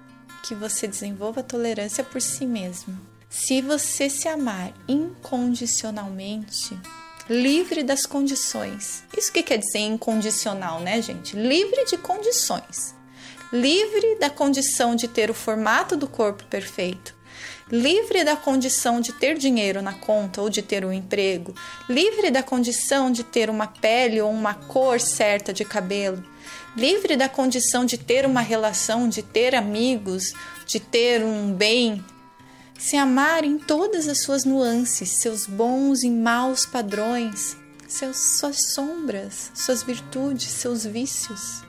que 0.43 0.55
você 0.55 0.87
desenvolva 0.87 1.41
a 1.41 1.45
tolerância 1.45 2.05
por 2.05 2.21
si 2.21 2.47
mesmo. 2.47 2.99
Se 3.29 3.61
você 3.61 4.09
se 4.09 4.27
amar 4.29 4.73
incondicionalmente, 4.87 6.79
livre 7.29 7.83
das 7.83 8.07
condições. 8.07 9.05
Isso 9.17 9.33
que 9.33 9.43
quer 9.43 9.59
dizer 9.59 9.81
incondicional, 9.81 10.81
né, 10.81 11.03
gente? 11.03 11.37
Livre 11.37 11.85
de 11.85 11.99
condições. 11.99 12.95
Livre 13.53 14.17
da 14.19 14.31
condição 14.31 14.95
de 14.95 15.09
ter 15.09 15.31
o 15.31 15.35
formato 15.35 15.97
do 15.97 16.07
corpo 16.07 16.45
perfeito. 16.45 17.15
Livre 17.71 18.25
da 18.25 18.35
condição 18.35 18.99
de 18.99 19.13
ter 19.13 19.37
dinheiro 19.37 19.83
na 19.83 19.93
conta 19.93 20.41
ou 20.41 20.49
de 20.49 20.63
ter 20.63 20.85
um 20.87 20.93
emprego. 20.93 21.55
Livre 21.89 22.31
da 22.31 22.43
condição 22.43 23.13
de 23.13 23.23
ter 23.23 23.51
uma 23.51 23.67
pele 23.67 24.21
ou 24.23 24.31
uma 24.31 24.55
cor 24.55 24.99
certa 24.99 25.53
de 25.53 25.65
cabelo. 25.65 26.25
Livre 26.75 27.15
da 27.17 27.29
condição 27.29 27.85
de 27.85 27.99
ter 27.99 28.25
uma 28.25 28.41
relação, 28.41 29.07
de 29.09 29.23
ter 29.23 29.55
amigos, 29.55 30.33
de 30.67 30.81
ter 30.81 31.23
um 31.23 31.53
bem 31.53 32.03
se 32.79 32.97
amar 32.97 33.45
em 33.45 33.59
todas 33.59 34.07
as 34.07 34.23
suas 34.23 34.45
nuances, 34.45 35.11
seus 35.11 35.47
bons 35.47 36.05
e 36.05 36.11
maus 36.11 36.65
padrões, 36.65 37.57
seus, 37.89 38.39
suas 38.39 38.73
sombras, 38.73 39.51
suas 39.53 39.83
virtudes, 39.83 40.49
seus 40.53 40.87
vícios. 40.87 41.65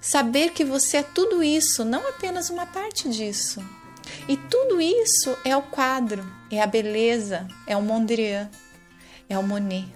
Saber 0.00 0.52
que 0.52 0.64
você 0.64 0.98
é 0.98 1.02
tudo 1.02 1.42
isso, 1.42 1.84
não 1.84 2.08
apenas 2.08 2.50
uma 2.50 2.66
parte 2.66 3.08
disso. 3.08 3.62
E 4.28 4.36
tudo 4.36 4.80
isso 4.80 5.36
é 5.44 5.56
o 5.56 5.62
quadro, 5.62 6.24
é 6.50 6.62
a 6.62 6.66
beleza, 6.66 7.48
é 7.66 7.76
o 7.76 7.82
Mondrian, 7.82 8.48
é 9.28 9.36
o 9.36 9.42
Monet. 9.42 9.88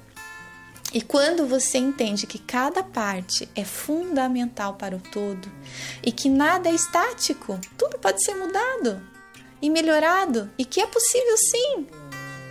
E 0.92 1.02
quando 1.02 1.46
você 1.46 1.78
entende 1.78 2.26
que 2.26 2.38
cada 2.38 2.82
parte 2.82 3.48
é 3.54 3.64
fundamental 3.64 4.74
para 4.74 4.96
o 4.96 5.00
todo 5.00 5.50
e 6.02 6.10
que 6.10 6.28
nada 6.28 6.68
é 6.68 6.74
estático, 6.74 7.60
tudo 7.76 7.98
pode 7.98 8.24
ser 8.24 8.34
mudado, 8.34 9.00
e 9.66 9.70
melhorado 9.70 10.48
e 10.56 10.64
que 10.64 10.80
é 10.80 10.86
possível 10.86 11.36
sim 11.36 11.86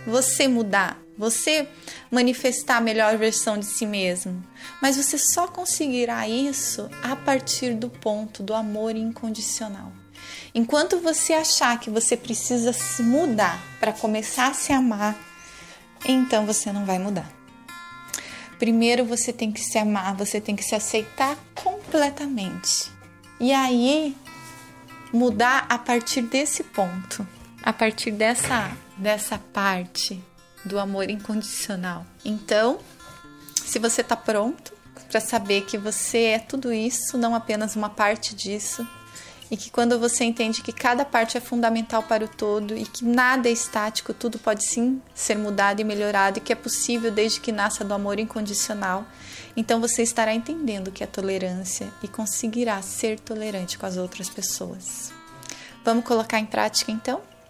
você 0.06 0.46
mudar, 0.46 1.02
você 1.16 1.66
manifestar 2.10 2.76
a 2.76 2.80
melhor 2.80 3.16
versão 3.16 3.58
de 3.58 3.64
si 3.64 3.86
mesmo. 3.86 4.44
Mas 4.82 4.98
você 4.98 5.16
só 5.16 5.48
conseguirá 5.48 6.28
isso 6.28 6.90
a 7.02 7.16
partir 7.16 7.74
do 7.74 7.88
ponto 7.88 8.42
do 8.42 8.52
amor 8.52 8.94
incondicional. 8.94 9.90
Enquanto 10.54 11.00
você 11.00 11.32
achar 11.32 11.80
que 11.80 11.88
você 11.88 12.18
precisa 12.18 12.74
se 12.74 13.02
mudar 13.02 13.64
para 13.80 13.94
começar 13.94 14.48
a 14.48 14.54
se 14.54 14.74
amar, 14.74 15.18
então 16.06 16.44
você 16.44 16.70
não 16.70 16.84
vai 16.84 16.98
mudar. 16.98 17.32
Primeiro 18.58 19.06
você 19.06 19.32
tem 19.32 19.50
que 19.50 19.60
se 19.60 19.78
amar, 19.78 20.14
você 20.14 20.38
tem 20.38 20.54
que 20.54 20.62
se 20.62 20.74
aceitar 20.74 21.38
completamente. 21.54 22.90
E 23.40 23.52
aí 23.52 24.14
mudar 25.16 25.66
a 25.68 25.78
partir 25.78 26.22
desse 26.22 26.62
ponto, 26.62 27.26
a 27.62 27.72
partir 27.72 28.10
dessa 28.10 28.70
dessa 28.96 29.38
parte 29.52 30.22
do 30.64 30.78
amor 30.78 31.10
incondicional. 31.10 32.06
Então, 32.24 32.78
se 33.54 33.78
você 33.78 34.00
está 34.00 34.16
pronto 34.16 34.72
para 35.10 35.20
saber 35.20 35.62
que 35.62 35.76
você 35.76 36.24
é 36.24 36.38
tudo 36.38 36.72
isso, 36.72 37.18
não 37.18 37.34
apenas 37.34 37.76
uma 37.76 37.90
parte 37.90 38.34
disso, 38.34 38.86
e 39.50 39.56
que 39.56 39.70
quando 39.70 39.98
você 39.98 40.24
entende 40.24 40.62
que 40.62 40.72
cada 40.72 41.04
parte 41.04 41.36
é 41.36 41.40
fundamental 41.40 42.02
para 42.02 42.24
o 42.24 42.28
todo 42.28 42.76
e 42.76 42.84
que 42.84 43.04
nada 43.04 43.48
é 43.48 43.52
estático, 43.52 44.12
tudo 44.12 44.38
pode 44.38 44.64
sim 44.64 45.00
ser 45.14 45.36
mudado 45.36 45.80
e 45.80 45.84
melhorado 45.84 46.38
e 46.38 46.40
que 46.40 46.52
é 46.52 46.56
possível 46.56 47.12
desde 47.12 47.40
que 47.40 47.52
nasça 47.52 47.84
do 47.84 47.94
amor 47.94 48.18
incondicional, 48.18 49.06
então 49.56 49.80
você 49.80 50.02
estará 50.02 50.34
entendendo 50.34 50.88
o 50.88 50.92
que 50.92 51.02
é 51.02 51.06
tolerância 51.06 51.88
e 52.02 52.08
conseguirá 52.08 52.80
ser 52.82 53.18
tolerante 53.18 53.78
com 53.78 53.86
as 53.86 53.96
outras 53.96 54.28
pessoas. 54.28 55.12
Vamos 55.84 56.04
colocar 56.04 56.38
em 56.38 56.46
prática 56.46 56.92
então? 56.92 57.22